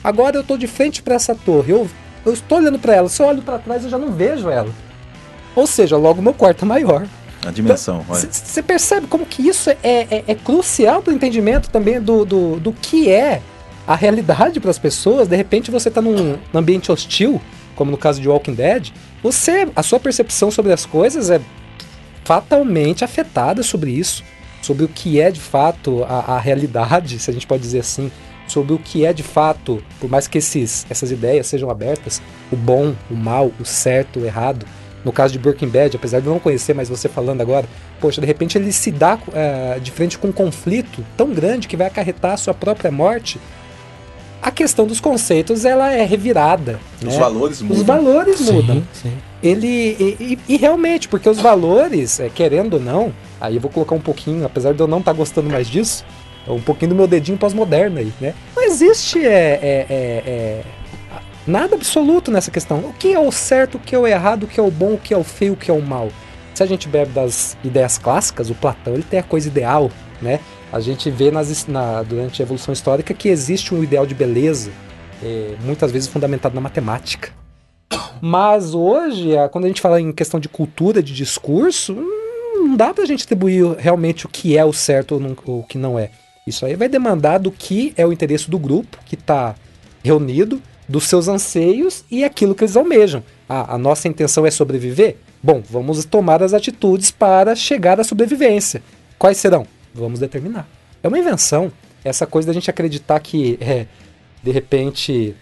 [0.03, 1.89] Agora eu tô de frente para essa torre, eu,
[2.27, 3.09] eu estou olhando para ela.
[3.09, 4.71] Se eu olho para trás, eu já não vejo ela.
[5.55, 7.07] Ou seja, logo meu quarto é maior.
[7.47, 8.01] A dimensão.
[8.09, 12.25] Você então, percebe como que isso é, é, é crucial para o entendimento também do,
[12.25, 13.41] do, do que é
[13.87, 15.29] a realidade para as pessoas.
[15.29, 17.41] De repente você está num ambiente hostil
[17.75, 18.91] como no caso de Walking Dead,
[19.23, 21.41] você, a sua percepção sobre as coisas é
[22.25, 24.25] fatalmente afetada sobre isso.
[24.63, 28.11] sobre o que é de fato a, a realidade, se a gente pode dizer assim,
[28.47, 32.57] sobre o que é de fato, por mais que esses, essas ideias sejam abertas, o
[32.57, 34.65] bom, o mal, o certo, o errado.
[35.05, 37.69] No caso de Breaking Bad, apesar de eu não conhecer, mas você falando agora,
[38.01, 41.77] poxa, de repente ele se dá é, de frente com um conflito tão grande que
[41.77, 43.39] vai acarretar a sua própria morte.
[44.45, 46.79] A questão dos conceitos ela é revirada.
[46.99, 47.19] Os né?
[47.19, 47.77] valores mudam.
[47.79, 48.83] Os valores Sim, mudam.
[48.93, 49.13] sim.
[49.43, 49.67] Ele
[49.99, 53.95] e, e- e realmente, porque os valores, é, querendo ou não, aí eu vou colocar
[53.95, 56.05] um pouquinho, apesar de eu não estar gostando mais disso,
[56.47, 58.35] é um pouquinho do meu dedinho pós-moderno aí, né?
[58.55, 60.63] Não existe é, é, é, é,
[61.47, 62.81] nada absoluto nessa questão.
[62.81, 64.93] O que é o certo, o que é o errado, o que é o bom,
[64.93, 66.11] o que é o feio, o que é o mal.
[66.53, 69.91] Se a gente bebe das ideias clássicas, o Platão ele tem a coisa ideal,
[70.21, 70.39] né?
[70.75, 74.73] A gente vê nas, na- durante a evolução histórica que existe um ideal de beleza,
[75.23, 77.31] é, muitas vezes fundamentado na matemática.
[78.21, 82.77] Mas hoje, a- quando a gente fala em questão de cultura, de discurso, hum, não
[82.77, 85.13] dá pra gente atribuir realmente o que é o certo
[85.47, 86.11] ou o que não é.
[86.45, 89.55] Isso aí vai demandar do que é o interesse do grupo que está
[90.03, 93.23] reunido, dos seus anseios e aquilo que eles almejam.
[93.49, 95.19] Ah, a nossa intenção é sobreviver?
[95.41, 98.83] Bom, vamos tomar as atitudes para chegar à sobrevivência.
[99.17, 99.67] Quais serão?
[99.95, 100.69] Vamos determinar.
[101.03, 101.71] É uma invenção.
[102.05, 103.87] Essa coisa da gente acreditar que, é,
[104.43, 105.35] de repente,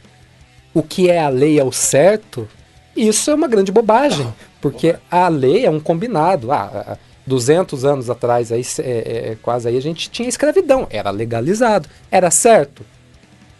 [0.74, 2.48] o que é a lei é o certo,
[2.94, 6.52] isso é uma grande bobagem, porque a lei é um combinado.
[6.52, 11.10] Ah, ah, 200 anos atrás, aí, é, é, quase aí, a gente tinha escravidão, era
[11.10, 12.84] legalizado, era certo.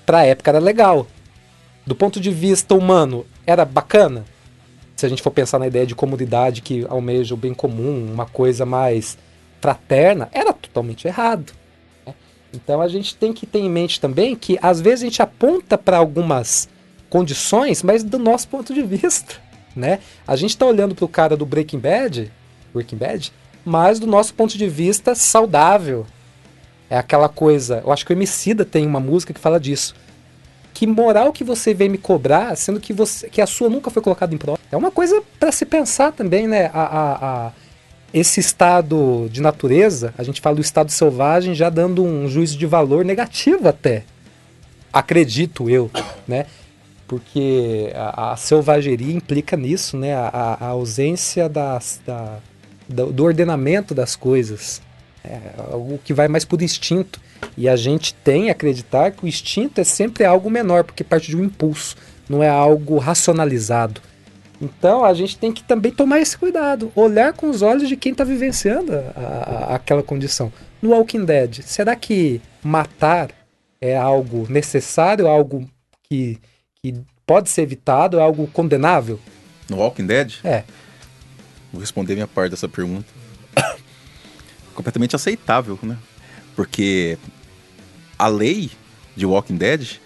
[0.05, 1.07] Para a época era legal.
[1.87, 4.25] Do ponto de vista humano, era bacana.
[4.97, 8.27] Se a gente for pensar na ideia de comunidade que almeja o bem comum, uma
[8.27, 9.17] coisa mais
[9.61, 11.53] fraterna, era totalmente errado.
[12.07, 12.15] né?
[12.53, 15.77] Então a gente tem que ter em mente também que às vezes a gente aponta
[15.77, 16.69] para algumas
[17.11, 19.35] condições, mas do nosso ponto de vista,
[19.77, 20.01] né?
[20.27, 22.33] A gente está olhando para o cara do Breaking Bad,
[22.73, 23.33] Breaking Bad,
[23.65, 26.07] mas do nosso ponto de vista saudável.
[26.89, 29.95] É aquela coisa, eu acho que o Emicida tem uma música que fala disso.
[30.75, 34.03] Que moral que você vem me cobrar, sendo que você que a sua nunca foi
[34.03, 34.59] colocada em prova.
[34.71, 36.71] É uma coisa para se pensar também, né?
[36.73, 37.53] A, a- a-
[38.13, 42.67] esse estado de natureza, a gente fala do estado selvagem já dando um juízo de
[42.67, 44.05] valor negativo até.
[44.93, 45.91] Acredito eu,
[46.29, 46.47] né?
[47.09, 50.15] Porque a, a selvageria implica nisso, né?
[50.15, 52.39] A, a- ausência das, da,
[52.89, 54.83] do, ordenamento das coisas.
[55.25, 55.39] É
[56.05, 57.21] que vai mais por instinto.
[57.57, 61.29] E a gente tem a acreditar que o instinto é sempre algo menor, porque parte
[61.29, 61.97] de um impulso,
[62.29, 64.01] não é algo racionalizado.
[64.63, 68.13] Então a gente tem que também tomar esse cuidado, olhar com os olhos de quem
[68.13, 69.13] está vivenciando a-
[69.71, 70.53] a- aquela condição.
[70.81, 73.31] No Walking Dead, será que matar
[73.81, 75.69] é algo necessário, algo
[76.09, 76.39] que,
[76.81, 76.95] que
[77.27, 79.19] pode ser evitado, é algo condenável?
[79.69, 80.63] No Walking Dead, É.
[81.73, 83.07] vou responder minha parte dessa pergunta.
[84.75, 85.99] Completamente aceitável, né?
[86.55, 87.19] Porque
[88.19, 88.71] a lei
[89.17, 89.99] de Walking Dead,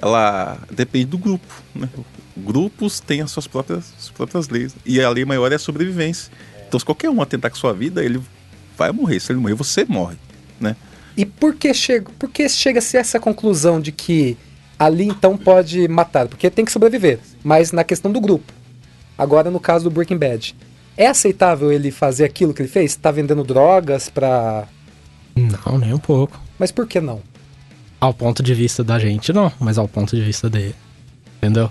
[0.00, 1.88] ela depende do grupo, né?
[2.36, 4.74] Grupos têm as suas próprias, suas próprias leis.
[4.84, 6.32] E a lei maior é a sobrevivência.
[6.66, 8.20] Então, se qualquer um atentar com sua vida, ele
[8.76, 9.20] vai morrer.
[9.20, 10.16] Se ele morrer, você morre,
[10.58, 10.76] né?
[11.16, 14.38] E por que chega, por que chega-se a essa conclusão de que
[14.78, 16.28] ali então pode matar?
[16.28, 18.52] Porque tem que sobreviver, mas na questão do grupo.
[19.18, 20.56] Agora no caso do Breaking Bad,
[20.96, 22.96] é aceitável ele fazer aquilo que ele fez?
[22.96, 24.66] Tá vendendo drogas pra.
[25.34, 26.40] Não, nem um pouco.
[26.58, 27.20] Mas por que não?
[28.00, 30.74] Ao ponto de vista da gente, não, mas ao ponto de vista dele.
[31.36, 31.70] Entendeu?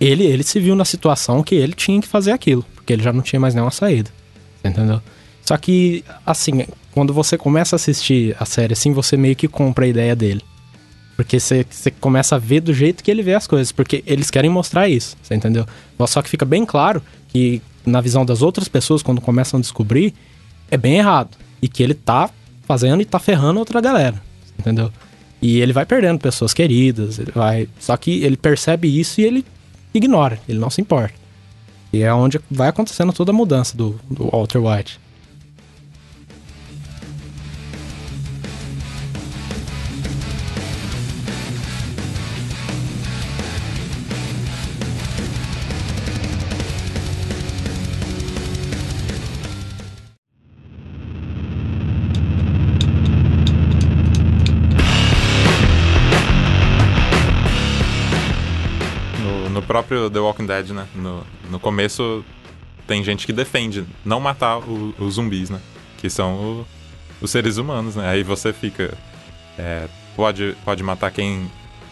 [0.00, 3.12] Ele, ele se viu na situação que ele tinha que fazer aquilo, porque ele já
[3.12, 4.10] não tinha mais nenhuma saída.
[4.64, 5.00] Entendeu?
[5.44, 9.84] Só que, assim, quando você começa a assistir a série assim, você meio que compra
[9.84, 10.42] a ideia dele.
[11.16, 14.30] Porque você, você começa a ver do jeito que ele vê as coisas, porque eles
[14.30, 15.66] querem mostrar isso, você entendeu?
[16.06, 20.14] Só que fica bem claro que, na visão das outras pessoas, quando começam a descobrir,
[20.70, 21.36] é bem errado.
[21.60, 22.30] E que ele tá
[22.66, 24.20] fazendo e tá ferrando outra galera,
[24.58, 24.90] entendeu?
[25.42, 27.68] E ele vai perdendo pessoas queridas, ele vai.
[27.80, 29.44] Só que ele percebe isso e ele
[29.92, 31.14] ignora, ele não se importa.
[31.92, 35.00] E é onde vai acontecendo toda a mudança do, do Walter White.
[59.72, 60.86] Próprio The Walking Dead, né?
[60.94, 62.22] No, no começo
[62.86, 65.60] tem gente que defende não matar o- os zumbis, né?
[65.98, 66.66] Que são o-
[67.22, 68.06] os seres humanos, né?
[68.08, 68.92] Aí você fica.
[69.58, 71.50] é, pode, pode matar quem,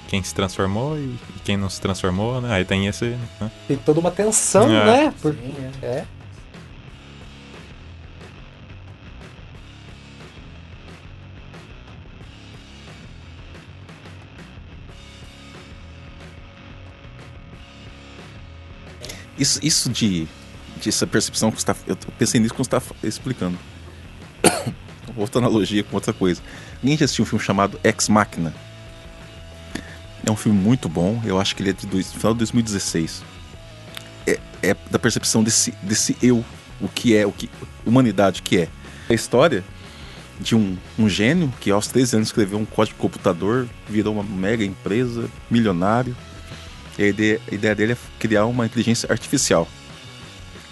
[0.08, 1.02] quem se transformou e,
[1.36, 2.52] e quem não se transformou, né?
[2.54, 3.16] Aí tem esse.
[3.40, 3.50] né?
[3.68, 4.84] Tem toda uma tensão, É.
[5.04, 5.14] né?
[5.22, 5.36] Por-
[5.82, 6.04] é.
[19.40, 20.28] Isso, isso de,
[20.78, 23.58] de essa percepção que você tá, eu pensei nisso quando você está explicando.
[25.16, 26.40] Outra analogia com outra coisa.
[26.82, 28.54] Ninguém já assistiu um filme chamado Ex Machina?
[30.24, 33.24] É um filme muito bom, eu acho que ele é de dois, final de 2016.
[34.26, 36.44] É, é da percepção desse, desse eu,
[36.80, 37.50] o que é, o que
[37.84, 38.68] humanidade que é.
[39.08, 39.64] A história
[40.38, 44.22] de um, um gênio que aos 13 anos escreveu um código de computador, virou uma
[44.22, 46.14] mega empresa, milionário.
[46.98, 49.66] E a ideia, a ideia dele é criar uma inteligência artificial.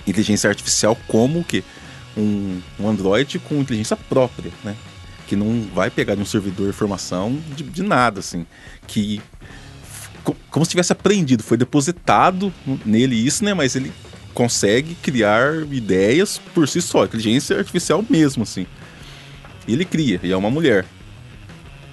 [0.07, 1.65] Inteligência artificial como que
[2.17, 4.77] um, um Android com inteligência própria, né?
[5.27, 8.47] Que não vai pegar de um servidor informação de, de nada, assim.
[8.87, 9.21] Que
[10.51, 12.53] como se tivesse aprendido, foi depositado
[12.85, 13.55] nele isso, né?
[13.55, 13.93] Mas ele
[14.35, 18.67] consegue criar ideias por si só, inteligência artificial mesmo, assim.
[19.67, 20.85] E ele cria, e é uma mulher.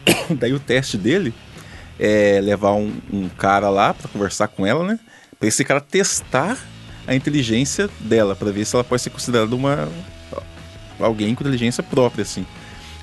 [0.37, 1.33] Daí o teste dele
[1.99, 4.99] é levar um, um cara lá para conversar com ela, né?
[5.39, 6.57] Pra esse cara testar
[7.07, 9.89] a inteligência dela, para ver se ela pode ser considerada uma
[10.99, 12.45] alguém com inteligência própria, assim.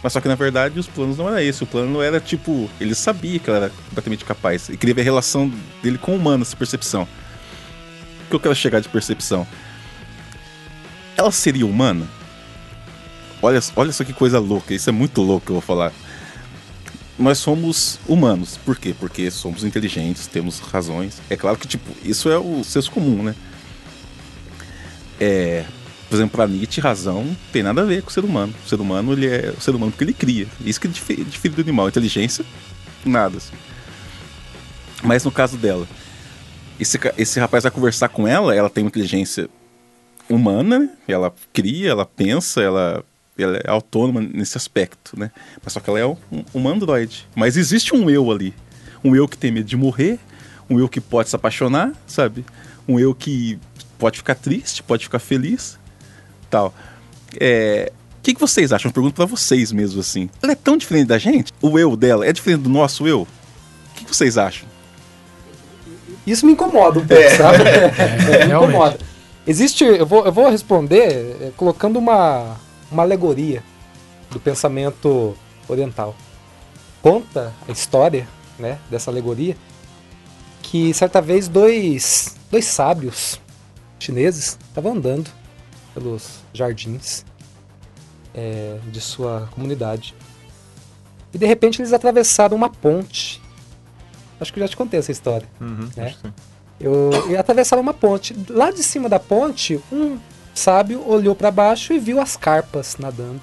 [0.02, 1.62] Mas só que na verdade os planos não era esse.
[1.62, 4.68] O plano era tipo, ele sabia que ela era completamente capaz.
[4.68, 5.52] E queria ver a relação
[5.82, 7.06] dele com o humano, essa percepção.
[8.26, 9.46] O que eu quero chegar de percepção?
[11.16, 12.08] Ela seria humana?
[13.40, 15.92] Olha, olha só que coisa louca, isso é muito louco que eu vou falar.
[17.18, 18.56] Nós somos humanos.
[18.56, 18.94] Por quê?
[18.98, 21.20] Porque somos inteligentes, temos razões.
[21.28, 23.34] É claro que, tipo, isso é o senso comum, né?
[25.20, 25.64] É,
[26.08, 28.54] por exemplo, para Nietzsche, razão tem nada a ver com o ser humano.
[28.64, 30.46] O ser humano, ele é o ser humano que ele cria.
[30.64, 31.88] Isso que difere, difere do animal.
[31.88, 32.44] Inteligência,
[33.04, 33.36] nada.
[33.36, 33.54] Assim.
[35.02, 35.88] Mas no caso dela,
[36.78, 39.48] esse, esse rapaz vai conversar com ela, ela tem uma inteligência
[40.28, 40.90] humana, né?
[41.08, 43.04] ela cria, ela pensa, ela
[43.38, 45.30] ela é autônoma nesse aspecto, né?
[45.62, 46.16] Mas só que ela é um,
[46.54, 47.26] um androide.
[47.34, 48.54] Mas existe um eu ali.
[49.02, 50.18] Um eu que tem medo de morrer,
[50.68, 52.44] um eu que pode se apaixonar, sabe?
[52.86, 53.58] Um eu que
[53.98, 55.78] pode ficar triste, pode ficar feliz,
[56.50, 56.74] tal.
[57.40, 58.88] É, o que, que, vocês acham?
[58.88, 60.30] Eu pergunto pra vocês mesmo assim.
[60.42, 61.52] Ela é tão diferente da gente?
[61.60, 63.22] O eu dela é diferente do nosso eu?
[63.22, 63.28] O
[63.94, 64.68] que, que vocês acham?
[66.26, 67.36] Isso me incomoda um pouco, é.
[67.36, 67.58] sabe?
[68.32, 68.98] É, me incomoda.
[69.46, 72.56] Existe, eu vou, eu vou responder é, colocando uma,
[72.92, 73.64] uma alegoria
[74.30, 75.34] do pensamento
[75.68, 76.14] oriental.
[77.00, 78.28] Conta a história
[78.58, 79.56] né, dessa alegoria
[80.62, 83.40] que certa vez dois, dois sábios
[83.98, 85.30] chineses estavam andando
[85.92, 87.24] pelos jardins
[88.34, 90.14] é, de sua comunidade.
[91.32, 93.40] E de repente eles atravessaram uma ponte.
[94.40, 95.48] Acho que eu já te contei essa história.
[95.60, 96.14] Uhum, né?
[96.80, 98.34] Eu, e atravessaram uma ponte.
[98.48, 100.18] Lá de cima da ponte, um
[100.54, 103.40] sábio olhou para baixo e viu as carpas nadando.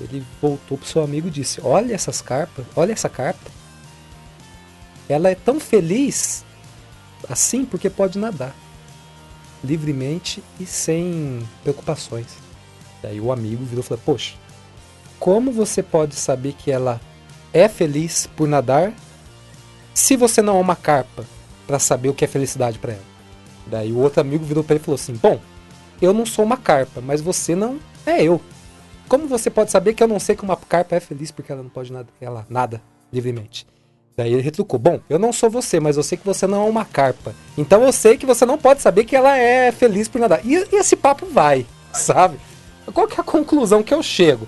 [0.00, 3.50] Ele voltou pro seu amigo e disse: Olha essas carpas, olha essa carpa.
[5.08, 6.44] Ela é tão feliz
[7.28, 8.54] assim porque pode nadar
[9.62, 12.26] livremente e sem preocupações.
[13.02, 14.34] Daí o amigo virou e falou: Poxa,
[15.18, 17.00] como você pode saber que ela
[17.52, 18.92] é feliz por nadar
[19.94, 21.24] se você não é uma carpa
[21.66, 23.14] para saber o que é felicidade para ela?
[23.66, 25.40] Daí o outro amigo virou para ele e falou assim: Bom,
[26.04, 28.40] eu não sou uma carpa, mas você não é eu.
[29.08, 31.62] Como você pode saber que eu não sei que uma carpa é feliz porque ela
[31.62, 32.82] não pode nada, ela nada
[33.12, 33.66] livremente?
[34.16, 36.70] Daí ele retrucou: Bom, eu não sou você, mas eu sei que você não é
[36.70, 37.34] uma carpa.
[37.58, 40.44] Então eu sei que você não pode saber que ela é feliz por nadar.
[40.44, 42.38] E, e esse papo vai, sabe?
[42.92, 44.46] Qual que é a conclusão que eu chego?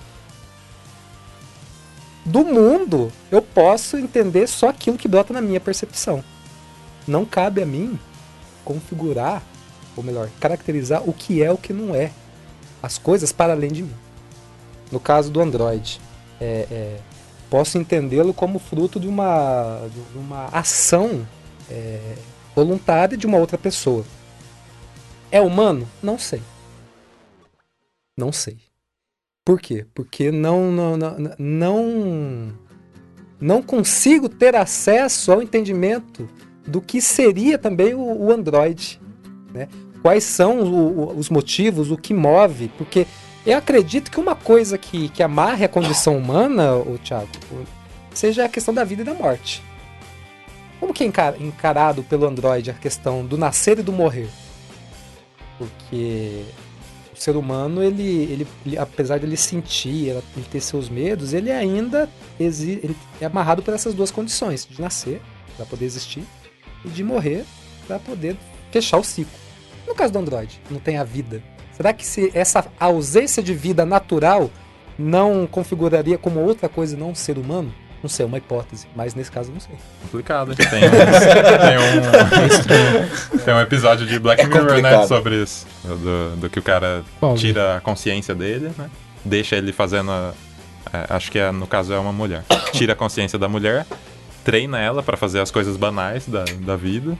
[2.24, 6.24] Do mundo, eu posso entender só aquilo que brota na minha percepção.
[7.06, 7.98] Não cabe a mim
[8.64, 9.42] configurar
[9.96, 12.12] ou melhor, caracterizar o que é o que não é.
[12.82, 13.94] As coisas para além de mim.
[14.92, 16.00] No caso do Android,
[16.40, 17.00] é, é,
[17.50, 21.26] posso entendê-lo como fruto de uma, de uma ação
[21.70, 22.14] é,
[22.54, 24.04] voluntária de uma outra pessoa.
[25.30, 25.88] É humano?
[26.02, 26.42] Não sei.
[28.16, 28.58] Não sei.
[29.44, 29.86] Por quê?
[29.94, 32.52] Porque não, não, não, não,
[33.40, 36.28] não consigo ter acesso ao entendimento
[36.66, 39.00] do que seria também o, o Android.
[39.52, 39.68] Né?
[40.06, 43.08] Quais são o, os motivos, o que move, porque
[43.44, 47.26] eu acredito que uma coisa que, que amarre a condição humana, o Thiago,
[48.14, 49.64] seja a questão da vida e da morte.
[50.78, 54.28] Como que é encarado pelo Android a questão do nascer e do morrer?
[55.58, 56.44] Porque
[57.12, 61.50] o ser humano, ele, ele, ele apesar de ele sentir, ele ter seus medos, ele
[61.50, 65.20] ainda ele é amarrado por essas duas condições, de nascer
[65.56, 66.22] para poder existir
[66.84, 67.44] e de morrer
[67.88, 68.36] para poder
[68.70, 69.45] fechar o ciclo.
[69.86, 71.42] No caso do Android, não tem a vida.
[71.76, 74.50] Será que se essa ausência de vida natural
[74.98, 77.72] não configuraria como outra coisa e não um ser humano?
[78.02, 79.74] Não sei, é uma hipótese, mas nesse caso não sei.
[80.02, 80.54] Complicado.
[80.54, 80.88] Tem, tem, um,
[83.44, 85.66] tem um episódio de Black é Mirror, né, sobre isso.
[85.82, 87.02] Do, do que o cara
[87.36, 88.90] tira a consciência dele, né?
[89.24, 90.10] Deixa ele fazendo.
[90.10, 90.32] A,
[90.92, 92.44] é, acho que é, no caso é uma mulher.
[92.72, 93.86] Tira a consciência da mulher,
[94.44, 97.18] treina ela para fazer as coisas banais da, da vida.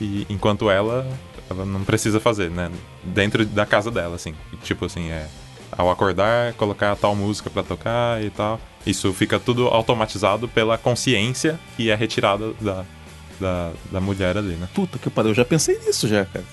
[0.00, 1.06] E enquanto ela,
[1.48, 2.70] ela não precisa fazer, né?
[3.04, 4.34] Dentro da casa dela, assim.
[4.62, 5.26] Tipo assim, é.
[5.72, 8.60] Ao acordar, colocar tal música para tocar e tal.
[8.86, 12.84] Isso fica tudo automatizado pela consciência que é retirada da,
[13.40, 14.68] da, da mulher ali, né?
[14.74, 16.44] Puta que pariu, eu já pensei nisso já, cara.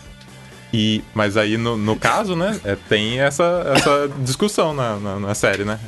[0.73, 5.35] E, mas aí, no, no caso, né, é, tem essa, essa discussão na, na, na,
[5.35, 5.79] série, né?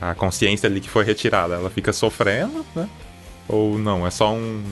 [0.00, 2.88] A consciência ali que foi retirada, ela fica sofrendo, né?
[3.46, 4.64] Ou não, é só um,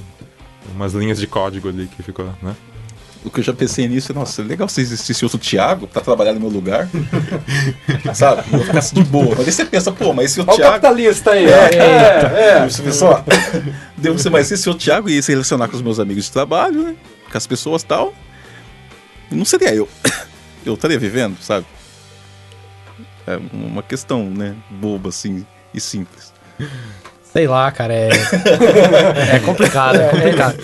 [0.75, 2.57] umas linhas de código ali que ficou, né?
[3.25, 6.33] O que eu já pensei nisso é, nossa, legal se existisse outro Thiago pra trabalhar
[6.33, 6.89] no meu lugar.
[8.15, 8.45] Sabe?
[8.53, 9.35] Eu ficasse de boa.
[9.37, 10.63] Mas aí você pensa, pô, mas esse o Thiago.
[10.63, 12.69] o capitalista aí, é, é, é.
[12.69, 13.23] Você só.
[13.97, 16.83] Devo ser, mas esse o Thiago ia se relacionar com os meus amigos de trabalho,
[16.83, 16.97] né?
[17.31, 18.15] Com as pessoas e tal.
[19.31, 19.89] Não seria eu.
[20.65, 21.65] Eu estaria vivendo, sabe?
[23.27, 24.55] É uma questão, né?
[24.71, 26.35] Boba, assim, e simples.
[27.33, 28.11] Sei lá, cara, é.
[29.37, 30.59] é complicado, é complicado.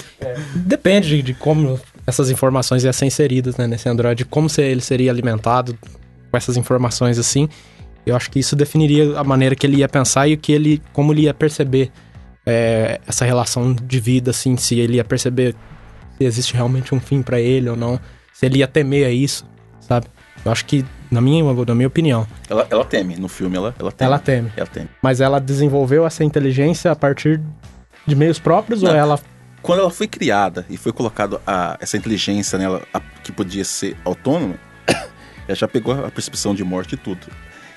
[0.54, 4.80] Depende de, de como essas informações iam ser inseridas né, nesse Android, como se ele
[4.80, 5.76] seria alimentado
[6.30, 7.48] com essas informações assim.
[8.04, 10.80] Eu acho que isso definiria a maneira que ele ia pensar e o que ele,
[10.92, 11.90] como ele ia perceber
[12.46, 15.56] é, essa relação de vida, assim, se ele ia perceber
[16.16, 17.98] se existe realmente um fim para ele ou não,
[18.32, 19.44] se ele ia temer a isso,
[19.80, 20.06] sabe?
[20.44, 22.24] Eu acho que, na minha, na minha opinião.
[22.48, 24.08] Ela, ela teme, no filme ela, ela teme.
[24.08, 24.52] Ela teme.
[24.56, 24.88] Ela teme.
[25.02, 27.40] Mas ela desenvolveu essa inteligência a partir
[28.06, 29.20] de meios próprios não, ou ela
[29.66, 33.96] quando ela foi criada e foi colocado a, essa inteligência nela a, que podia ser
[34.04, 34.54] autônoma,
[35.48, 37.26] ela já pegou a percepção de morte e tudo.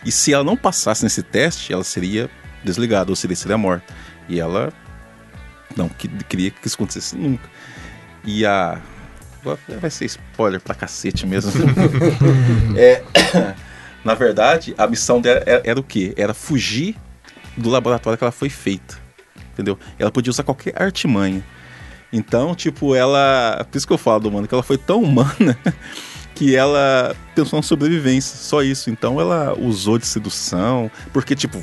[0.05, 2.29] E se ela não passasse nesse teste, ela seria
[2.63, 3.91] desligada ou seria, seria morta.
[4.29, 4.71] E ela
[5.75, 7.49] não que, queria que isso acontecesse nunca.
[8.23, 8.79] E a.
[9.81, 11.51] Vai ser spoiler pra cacete mesmo.
[12.77, 13.01] é,
[14.05, 16.13] na verdade, a missão dela era, era o quê?
[16.15, 16.95] Era fugir
[17.57, 18.99] do laboratório que ela foi feita.
[19.53, 19.79] Entendeu?
[19.97, 21.43] Ela podia usar qualquer artimanha
[22.11, 23.65] então, tipo, ela.
[23.69, 25.57] Por isso que eu falo do mano, que ela foi tão humana
[26.33, 28.89] que ela pensou na sobrevivência, só isso.
[28.89, 31.61] Então ela usou de sedução, porque, tipo,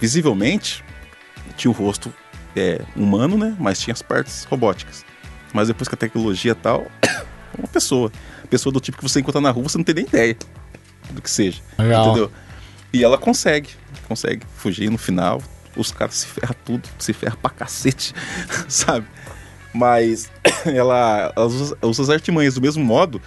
[0.00, 0.84] visivelmente
[1.56, 2.12] tinha o rosto
[2.54, 3.56] é, humano, né?
[3.58, 5.04] Mas tinha as partes robóticas.
[5.52, 6.86] Mas depois que a tecnologia tal,
[7.56, 8.12] uma pessoa.
[8.50, 10.36] Pessoa do tipo que você encontra na rua, você não tem nem ideia
[11.10, 11.60] do que seja.
[11.78, 12.06] Legal.
[12.06, 12.32] Entendeu?
[12.92, 13.70] E ela consegue,
[14.06, 15.42] consegue fugir no final.
[15.76, 18.14] Os caras se ferram tudo, se ferram pra cacete,
[18.68, 19.06] sabe?
[19.76, 20.30] Mas
[20.64, 23.20] ela, ela usa, usa as artimanhas do mesmo modo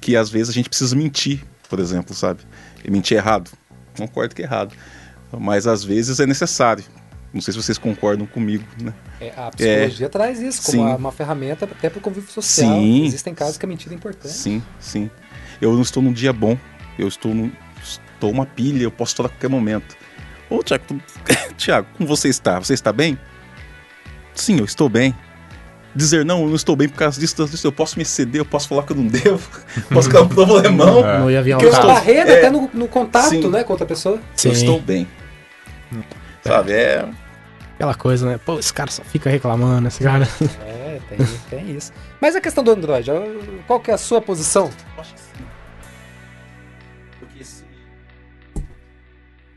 [0.00, 2.40] que às vezes a gente precisa mentir, por exemplo, sabe?
[2.82, 3.50] E mentir errado.
[3.96, 4.74] Concordo que é errado.
[5.38, 6.82] Mas às vezes é necessário.
[7.32, 8.94] Não sei se vocês concordam comigo, né?
[9.20, 10.96] É, a psicologia é, traz isso como sim.
[10.96, 12.72] uma ferramenta até para o convívio social.
[12.72, 14.34] Sim, Existem casos que a mentira é importante.
[14.34, 15.10] Sim, sim.
[15.60, 16.58] Eu não estou num dia bom.
[16.98, 17.52] Eu estou num,
[17.82, 19.96] estou uma pilha, eu posso estar a qualquer momento.
[20.48, 21.00] Ô, Tiago, tu...
[21.56, 22.58] Tiago, como você está?
[22.58, 23.18] Você está bem?
[24.34, 25.14] Sim, eu estou bem
[25.94, 28.44] dizer não, eu não estou bem por causa disso, disso eu posso me exceder, eu
[28.44, 29.48] posso falar que eu não devo,
[29.92, 31.06] posso criar um problemão.
[31.06, 31.18] É.
[31.18, 34.20] Não ia vir Porque barreira é, até no, no contato, sim, né, com outra pessoa.
[34.36, 34.48] Sim.
[34.48, 35.06] Eu estou bem.
[36.42, 37.08] Sabe, é...
[37.74, 38.38] Aquela coisa, né?
[38.44, 40.28] Pô, esse cara só fica reclamando, esse cara...
[40.66, 41.18] É, tem,
[41.48, 41.92] tem isso.
[42.20, 43.10] Mas a questão do Android,
[43.66, 44.70] qual que é a sua posição?
[44.98, 45.44] Acho que sim.
[47.18, 47.64] Porque se...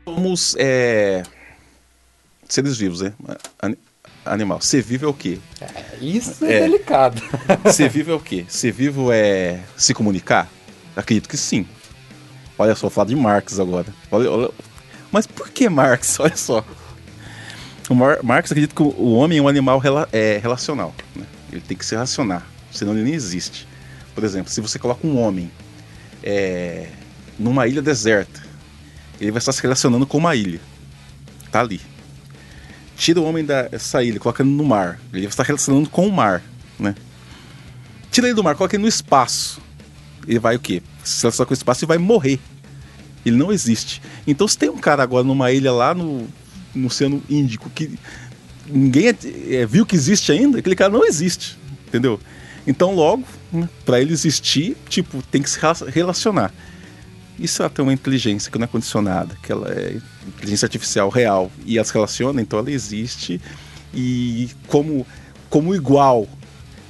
[0.04, 1.22] Somos, é...
[2.48, 3.12] Seres vivos, né?
[4.24, 4.60] Animal.
[4.60, 5.38] Ser vivo é o quê?
[5.60, 7.22] É, isso é, é delicado.
[7.72, 8.44] Ser vivo é o quê?
[8.48, 10.48] Ser vivo é se comunicar?
[10.96, 11.66] Acredito que sim.
[12.58, 13.86] Olha só, falar de Marx agora.
[14.10, 14.50] Olha, olha.
[15.10, 16.18] Mas por que Marx?
[16.20, 16.64] Olha só.
[17.88, 20.94] O Mar Marx acredita que o homem é um animal rela é, relacional.
[21.14, 21.26] Né?
[21.52, 23.68] Ele tem que se relacionar, senão ele nem existe.
[24.14, 25.50] Por exemplo, se você coloca um homem
[26.22, 26.88] é,
[27.38, 28.42] numa ilha deserta,
[29.20, 30.60] ele vai estar se relacionando com uma ilha.
[31.50, 31.80] Tá ali
[32.96, 35.00] tira o homem dessa ilha, coloca ele no mar.
[35.12, 36.42] Ele está relacionando com o mar,
[36.78, 36.94] né?
[38.10, 39.60] Tira ele do mar, coloca ele no espaço.
[40.26, 40.82] Ele vai o quê?
[41.02, 42.38] Se relaciona com o espaço e vai morrer.
[43.24, 44.00] Ele não existe.
[44.26, 46.26] Então se tem um cara agora numa ilha lá no,
[46.74, 47.98] no Oceano Índico que
[48.66, 49.16] ninguém é,
[49.56, 52.18] é, viu que existe ainda, aquele cara não existe, entendeu?
[52.66, 55.58] Então logo, né, para ele existir, tipo, tem que se
[55.92, 56.52] relacionar.
[57.38, 61.50] Isso ela tem uma inteligência que não é condicionada, que ela é inteligência artificial real
[61.66, 63.40] e se relaciona, então ela existe
[63.92, 65.06] e como
[65.50, 66.26] como igual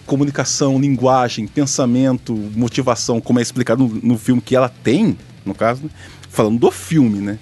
[0.07, 5.85] comunicação, linguagem, pensamento, motivação, como é explicado no, no filme que ela tem, no caso,
[5.85, 5.91] né?
[6.29, 7.39] falando do filme, né?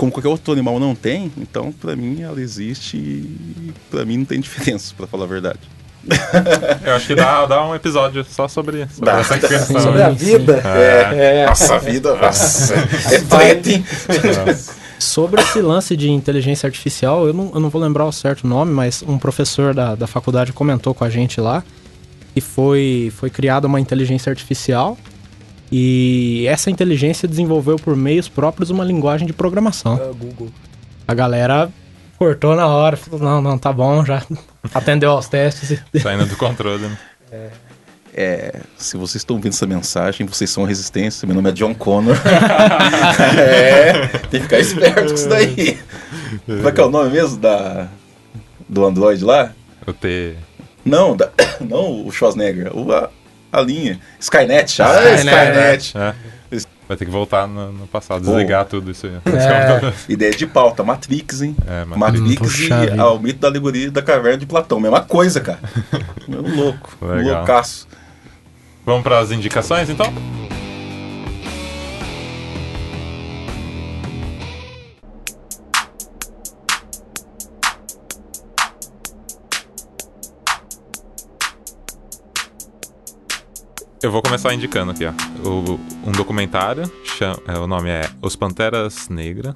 [0.00, 4.24] como qualquer outro animal não tem, então para mim ela existe e para mim não
[4.24, 5.60] tem diferença, para falar a verdade.
[6.84, 9.80] Eu acho que dá, dá um episódio só sobre, sobre dá, essa questão.
[9.80, 10.62] Sobre a vida.
[10.64, 11.46] É, é.
[11.46, 13.84] Nossa, a vida nossa, é treta, hein?
[14.98, 18.72] Sobre esse lance de inteligência artificial, eu não, eu não vou lembrar o certo nome,
[18.72, 21.62] mas um professor da, da faculdade comentou com a gente lá
[22.34, 24.96] que foi, foi criada uma inteligência artificial
[25.70, 29.96] e essa inteligência desenvolveu por meios próprios uma linguagem de programação.
[29.96, 30.48] Uh, Google.
[31.06, 31.70] A galera
[32.20, 34.22] cortou na hora, falou, não, não, tá bom, já
[34.74, 35.82] atendeu aos testes.
[36.02, 36.98] Saindo do controle, né?
[37.32, 37.48] É.
[38.12, 41.26] É, se vocês estão vendo essa mensagem, vocês são a resistência.
[41.26, 42.16] Meu nome é John Connor.
[43.38, 45.78] é, tem que ficar esperto com isso daí.
[46.44, 47.86] Como é que é o nome mesmo da,
[48.68, 49.52] do Android lá?
[49.86, 50.34] O T.
[50.84, 51.30] Não, da,
[51.62, 53.08] não o Schwarzenegger, o, a,
[53.52, 54.00] a linha.
[54.18, 54.82] Skynet.
[54.82, 55.84] Ah, Skynet.
[55.84, 55.96] Skynet.
[55.96, 56.14] É.
[56.90, 58.68] Vai ter que voltar no, no passado, desligar oh.
[58.68, 59.12] tudo isso aí.
[59.14, 59.92] É.
[60.12, 61.54] Ideia de pauta, Matrix, hein?
[61.64, 64.80] É, Matrix, Matrix e ao mito da alegoria da caverna de Platão.
[64.80, 65.60] Mesma coisa, cara.
[66.26, 66.96] Meu louco.
[67.00, 67.36] Legal.
[67.36, 67.86] Loucaço.
[68.84, 70.12] Vamos para as indicações, então?
[84.02, 85.12] Eu vou começar indicando aqui, ó.
[85.46, 89.54] O, um documentário, chama, é, o nome é Os Panteras Negras,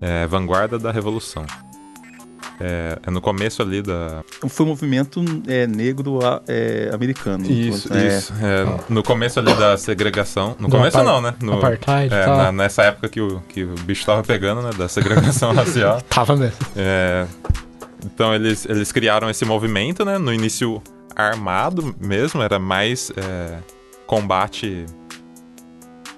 [0.00, 1.44] é, Vanguarda da Revolução.
[2.58, 4.24] É, é, no começo ali da.
[4.48, 6.18] Foi um movimento é, negro
[6.48, 7.44] é, americano.
[7.44, 8.06] Isso, é.
[8.06, 8.32] isso.
[8.40, 10.56] É, no começo ali da segregação.
[10.58, 11.34] No Do começo não, né?
[11.40, 12.12] No, apartheid.
[12.12, 14.70] É, na, nessa época que o, que o bicho tava pegando, né?
[14.76, 16.00] Da segregação racial.
[16.08, 16.56] tava mesmo.
[18.04, 20.18] Então eles, eles criaram esse movimento, né?
[20.18, 20.82] No início
[21.14, 23.58] armado mesmo, era mais é,
[24.06, 24.86] combate,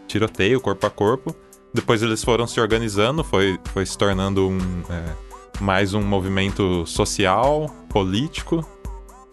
[0.06, 1.34] tiroteio, corpo a corpo.
[1.72, 4.58] Depois eles foram se organizando, foi, foi se tornando um,
[4.90, 5.14] é,
[5.60, 8.66] mais um movimento social, político.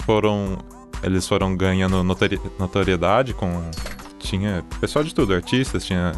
[0.05, 0.57] Foram,
[1.03, 3.69] eles foram ganhando notori notoriedade com.
[4.19, 6.11] Tinha pessoal de tudo, artistas, tinha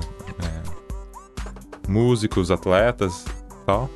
[0.43, 3.25] é, músicos, atletas
[3.65, 3.89] tal.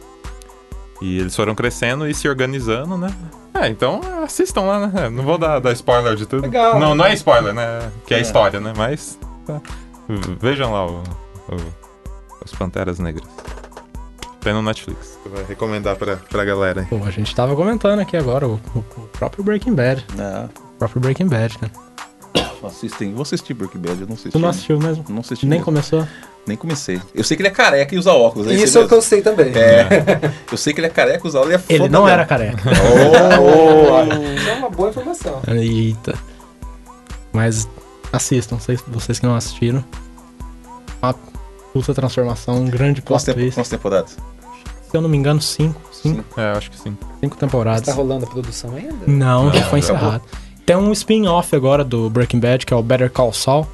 [1.03, 3.13] E eles foram crescendo e se organizando, né?
[3.53, 5.09] É, então assistam lá, né?
[5.09, 6.43] Não vou dar, dar spoiler de tudo.
[6.43, 6.79] Legal.
[6.79, 7.91] Não, não é spoiler, né?
[8.07, 8.21] Que é, é.
[8.21, 8.71] história, né?
[8.77, 9.61] Mas tá.
[10.39, 11.03] vejam lá o,
[11.49, 11.57] o,
[12.45, 13.27] Os Panteras Negras.
[14.39, 15.19] Tem no Netflix.
[15.21, 16.87] Tu vai recomendar pra, pra galera.
[16.89, 18.81] Pô, a gente tava comentando aqui agora o, o
[19.11, 20.05] próprio Breaking Bad.
[20.17, 20.45] É.
[20.45, 21.69] O próprio Breaking Bad, né?
[22.67, 23.13] Assistem.
[23.13, 24.31] Vou assistir Breaking Bad, eu não assisti.
[24.31, 25.05] Tu não assistiu mesmo?
[25.09, 25.45] Não assisti.
[25.45, 25.65] Nem mesmo.
[25.65, 26.07] começou?
[26.45, 27.01] Nem comecei.
[27.15, 28.47] Eu sei que ele é careca e usa óculos.
[28.47, 29.53] É isso é o que eu sei também.
[29.55, 29.87] É.
[30.51, 31.61] eu sei que ele é careca e usa óculos.
[31.69, 32.61] Ele, é ele não era careca.
[33.39, 35.41] oh, Isso é uma boa informação.
[35.47, 36.15] Eita.
[37.31, 37.67] Mas
[38.11, 38.57] assistam,
[38.87, 39.83] vocês que não assistiram.
[41.01, 41.15] Uma
[41.73, 43.55] puta transformação, um grande plot twist.
[43.55, 44.17] Quantas temporadas?
[44.93, 45.81] Se eu não me engano, cinco.
[45.91, 46.39] Cinco?
[46.39, 46.95] É, acho que sim.
[47.19, 47.87] Cinco temporadas.
[47.87, 49.07] Mas tá rolando a produção ainda?
[49.07, 50.21] Não, não já foi encerrado.
[50.65, 53.67] Tem um spin-off agora do Breaking Bad, que é o Better Call Saul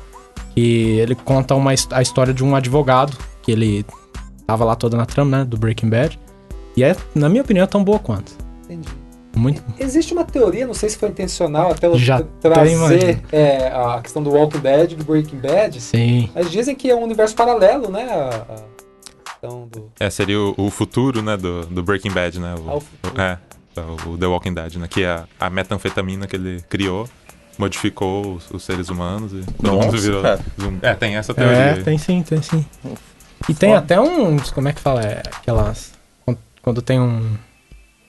[0.56, 3.86] e ele conta uma, a história de um advogado, que ele
[4.46, 6.20] tava lá toda na trama, né, do Breaking Bad.
[6.76, 8.34] E é, na minha opinião, tão boa quanto.
[8.64, 8.90] Entendi.
[9.36, 9.64] Muito...
[9.80, 14.32] Existe uma teoria, não sei se foi intencional, até Já trazer é, a questão do
[14.32, 15.80] Walking Dead, do Breaking Bad.
[15.80, 16.30] Sim.
[16.34, 18.04] Mas dizem que é um universo paralelo, né?
[18.12, 19.92] A, a do...
[20.00, 22.56] É, seria o, o, futuro, né, do, do Breaking Bad, né?
[22.56, 23.38] O, ah, o é,
[24.06, 24.88] o The Walking Dead, né?
[24.88, 27.08] Que é a, a metanfetamina que ele criou
[27.60, 30.24] modificou os, os seres humanos e todo Nossa, mundo virou
[30.60, 30.80] zumbi.
[30.82, 31.58] É, tem essa teoria.
[31.58, 32.66] É, tem sim, tem sim.
[33.50, 35.02] E tem até uns, como é que fala?
[35.02, 35.92] É, aquelas.
[36.62, 37.36] Quando tem um.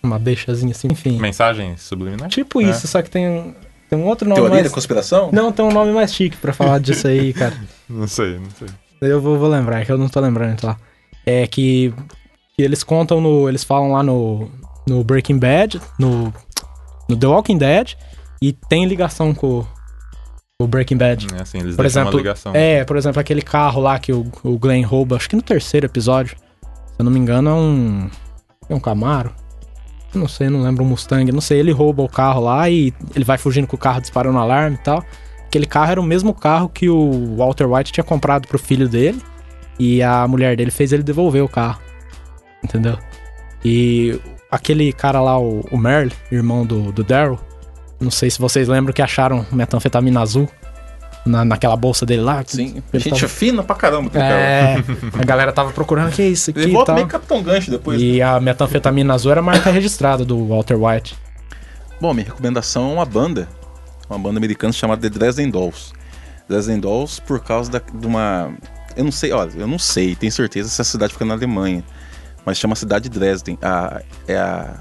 [0.03, 1.19] Uma deixazinha assim, enfim.
[1.19, 2.31] Mensagem subliminar?
[2.31, 2.71] Tipo é.
[2.71, 3.55] isso, só que tem,
[3.91, 4.41] tem um outro nome.
[4.41, 4.71] Teoria mais...
[4.71, 5.31] da conspiração?
[5.31, 7.55] Não, tem um nome mais chique pra falar disso aí, cara.
[7.87, 8.69] não sei, não sei.
[9.03, 10.79] Eu vou, vou lembrar, é que eu não tô lembrando lá.
[11.27, 11.93] É que,
[12.57, 13.47] que eles contam no.
[13.47, 14.51] Eles falam lá no,
[14.87, 16.33] no Breaking Bad, no,
[17.09, 17.95] no The Walking Dead
[18.41, 19.65] e tem ligação com
[20.61, 21.27] o Breaking Bad.
[21.37, 22.53] É assim, eles por exemplo, uma ligação.
[22.55, 25.87] É, por exemplo, aquele carro lá que o, o Glenn rouba, acho que no terceiro
[25.87, 28.11] episódio, se eu não me engano, é um.
[28.69, 29.33] É um Camaro.
[30.15, 31.61] Não sei, não lembro, um Mustang, não sei.
[31.61, 34.77] Ele rouba o carro lá e ele vai fugindo com o carro disparando um alarme
[34.77, 35.05] e tal.
[35.47, 39.21] Aquele carro era o mesmo carro que o Walter White tinha comprado pro filho dele.
[39.79, 41.81] E a mulher dele fez ele devolver o carro.
[42.63, 42.99] Entendeu?
[43.65, 44.21] E
[44.51, 47.39] aquele cara lá, o, o Merle, irmão do, do Daryl,
[48.01, 50.49] não sei se vocês lembram que acharam metanfetamina azul
[51.25, 52.43] na, naquela bolsa dele lá.
[52.47, 53.29] Sim, gente tava...
[53.29, 54.11] fina pra caramba.
[54.19, 54.77] É,
[55.19, 58.01] a galera tava procurando o que é isso aqui Ele volta meio Capitão Gancho depois.
[58.01, 58.23] E né?
[58.23, 61.17] a metanfetamina azul era a marca registrada do Walter White.
[62.01, 63.49] Bom, minha recomendação é uma banda,
[64.09, 65.93] uma banda americana chamada The Dresden Dolls.
[66.49, 68.53] Dresden Dolls por causa da, de uma...
[68.97, 71.85] Eu não sei, olha, eu não sei, tenho certeza se a cidade fica na Alemanha.
[72.45, 73.59] Mas chama Cidade de Dresden.
[73.63, 74.75] A, é a,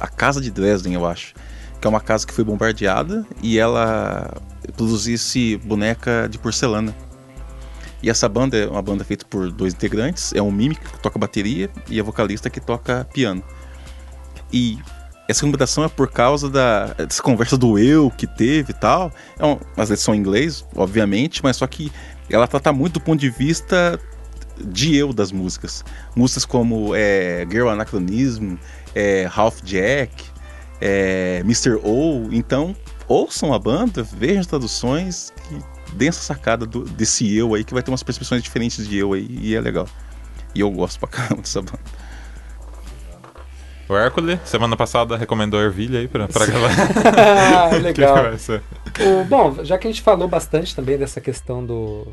[0.00, 1.34] a Casa de Dresden, eu acho.
[1.80, 4.40] Que é uma casa que foi bombardeada e ela
[4.76, 6.94] produzisse boneca de porcelana.
[8.02, 11.18] E essa banda é uma banda feita por dois integrantes, é um mímico que toca
[11.18, 13.42] bateria e a vocalista que toca piano.
[14.52, 14.78] E
[15.26, 19.10] essa recomendação é por causa da, dessa conversa do eu que teve e tal.
[19.38, 21.90] É um, as letras são em inglês, obviamente, mas só que
[22.28, 23.98] ela trata muito do ponto de vista
[24.58, 25.84] de eu das músicas.
[26.14, 28.54] Músicas como é, Girl Anachronism,
[28.94, 30.24] é, Half Jack,
[30.80, 31.76] é, Mr.
[31.82, 32.28] O.
[32.30, 32.74] Então,
[33.08, 37.74] ouçam a banda, vejam as traduções, que dê essa sacada do, desse eu aí, que
[37.74, 39.88] vai ter umas percepções diferentes de eu aí, e é legal.
[40.54, 41.80] E eu gosto pra caramba dessa banda.
[43.88, 46.74] O Hércules, semana passada, recomendou Ervilha aí pra, pra galera.
[47.70, 48.16] ah, legal.
[49.00, 52.06] o, bom, já que a gente falou bastante também dessa questão do.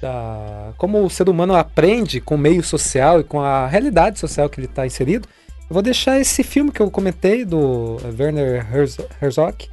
[0.00, 4.48] Da, como o ser humano aprende com o meio social e com a realidade social
[4.48, 5.26] que ele está inserido,
[5.68, 8.66] eu vou deixar esse filme que eu comentei do Werner
[9.20, 9.68] Herzog,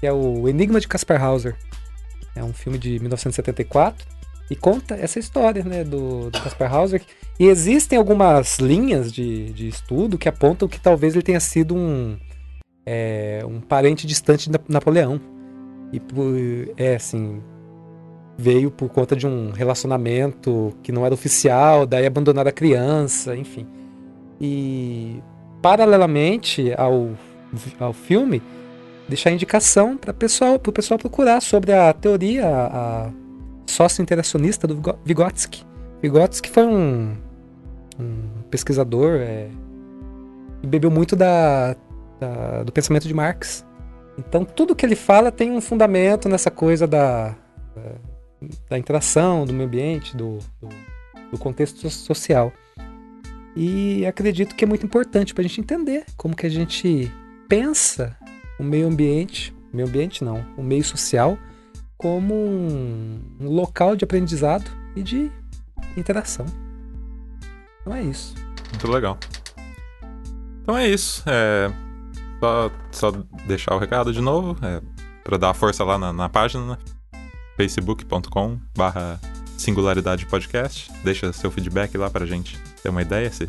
[0.00, 1.56] que é o Enigma de Caspar Hauser.
[2.34, 4.06] É um filme de 1974
[4.50, 7.02] e conta essa história né, do, do Hauser.
[7.38, 12.18] E existem algumas linhas de, de estudo que apontam que talvez ele tenha sido um,
[12.84, 15.20] é, um parente distante de Napoleão.
[15.92, 16.00] E
[16.76, 17.40] é assim,
[18.40, 23.66] veio por conta de um relacionamento que não era oficial, daí abandonar a criança, enfim.
[24.40, 25.22] E
[25.60, 27.10] paralelamente ao,
[27.78, 28.42] ao filme,
[29.06, 33.10] deixar indicação para o pessoal, pessoal procurar sobre a teoria, a,
[33.66, 35.62] sócio interacionista do Vygotsky.
[36.00, 37.14] Vygotsky foi um,
[37.98, 39.48] um pesquisador é,
[40.62, 41.76] e bebeu muito da,
[42.18, 43.66] da, do pensamento de Marx.
[44.18, 47.36] Então, tudo que ele fala tem um fundamento nessa coisa da,
[48.68, 50.68] da interação, do meio ambiente, do, do,
[51.32, 52.52] do contexto social.
[53.54, 57.12] E acredito que é muito importante para a gente entender como que a gente
[57.48, 58.16] pensa
[58.58, 61.38] o meio ambiente, meio ambiente não, o meio social
[61.96, 65.30] como um, um local de aprendizado e de
[65.96, 66.46] interação.
[67.80, 68.34] Então é isso.
[68.70, 69.18] Muito legal.
[70.62, 71.22] Então é isso.
[71.26, 71.70] É,
[72.40, 73.10] só, só
[73.46, 74.80] deixar o recado de novo, é,
[75.22, 76.78] para dar força lá na, na página, né?
[77.60, 79.20] facebook.com barra
[79.58, 80.90] singularidade podcast.
[81.04, 83.46] Deixa seu feedback lá pra gente ter uma ideia se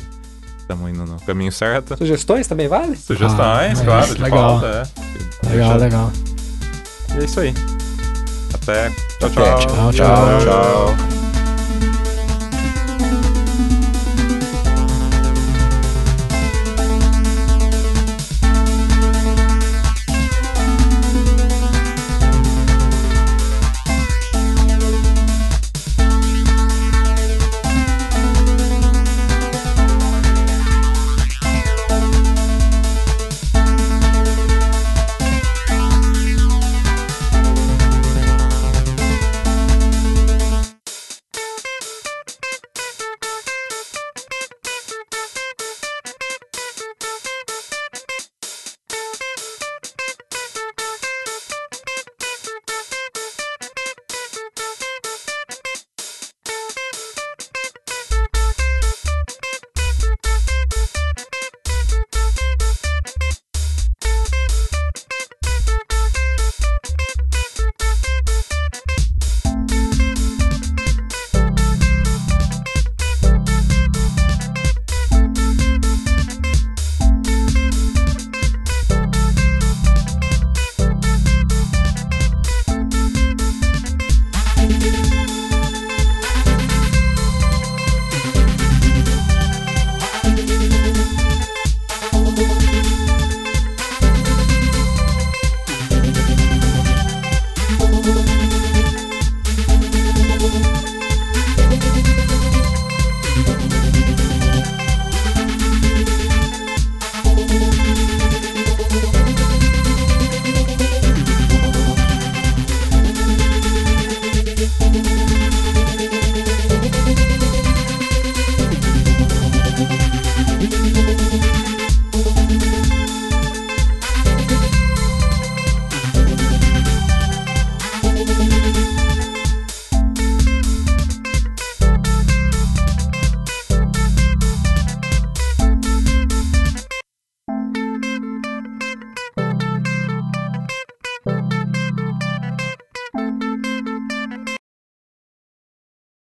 [0.58, 1.96] estamos indo no caminho certo.
[1.96, 2.94] Sugestões também vale?
[2.94, 4.60] Sugestões, ah, claro, de legal.
[4.60, 4.66] volta.
[4.66, 5.48] É.
[5.48, 5.76] Legal, Deixa...
[5.76, 6.12] legal.
[7.14, 7.54] E é isso aí.
[8.52, 8.90] Até.
[9.18, 9.58] Tchau, tchau.
[9.58, 9.92] Tchau, tchau.
[9.92, 10.40] tchau.
[10.44, 11.11] tchau.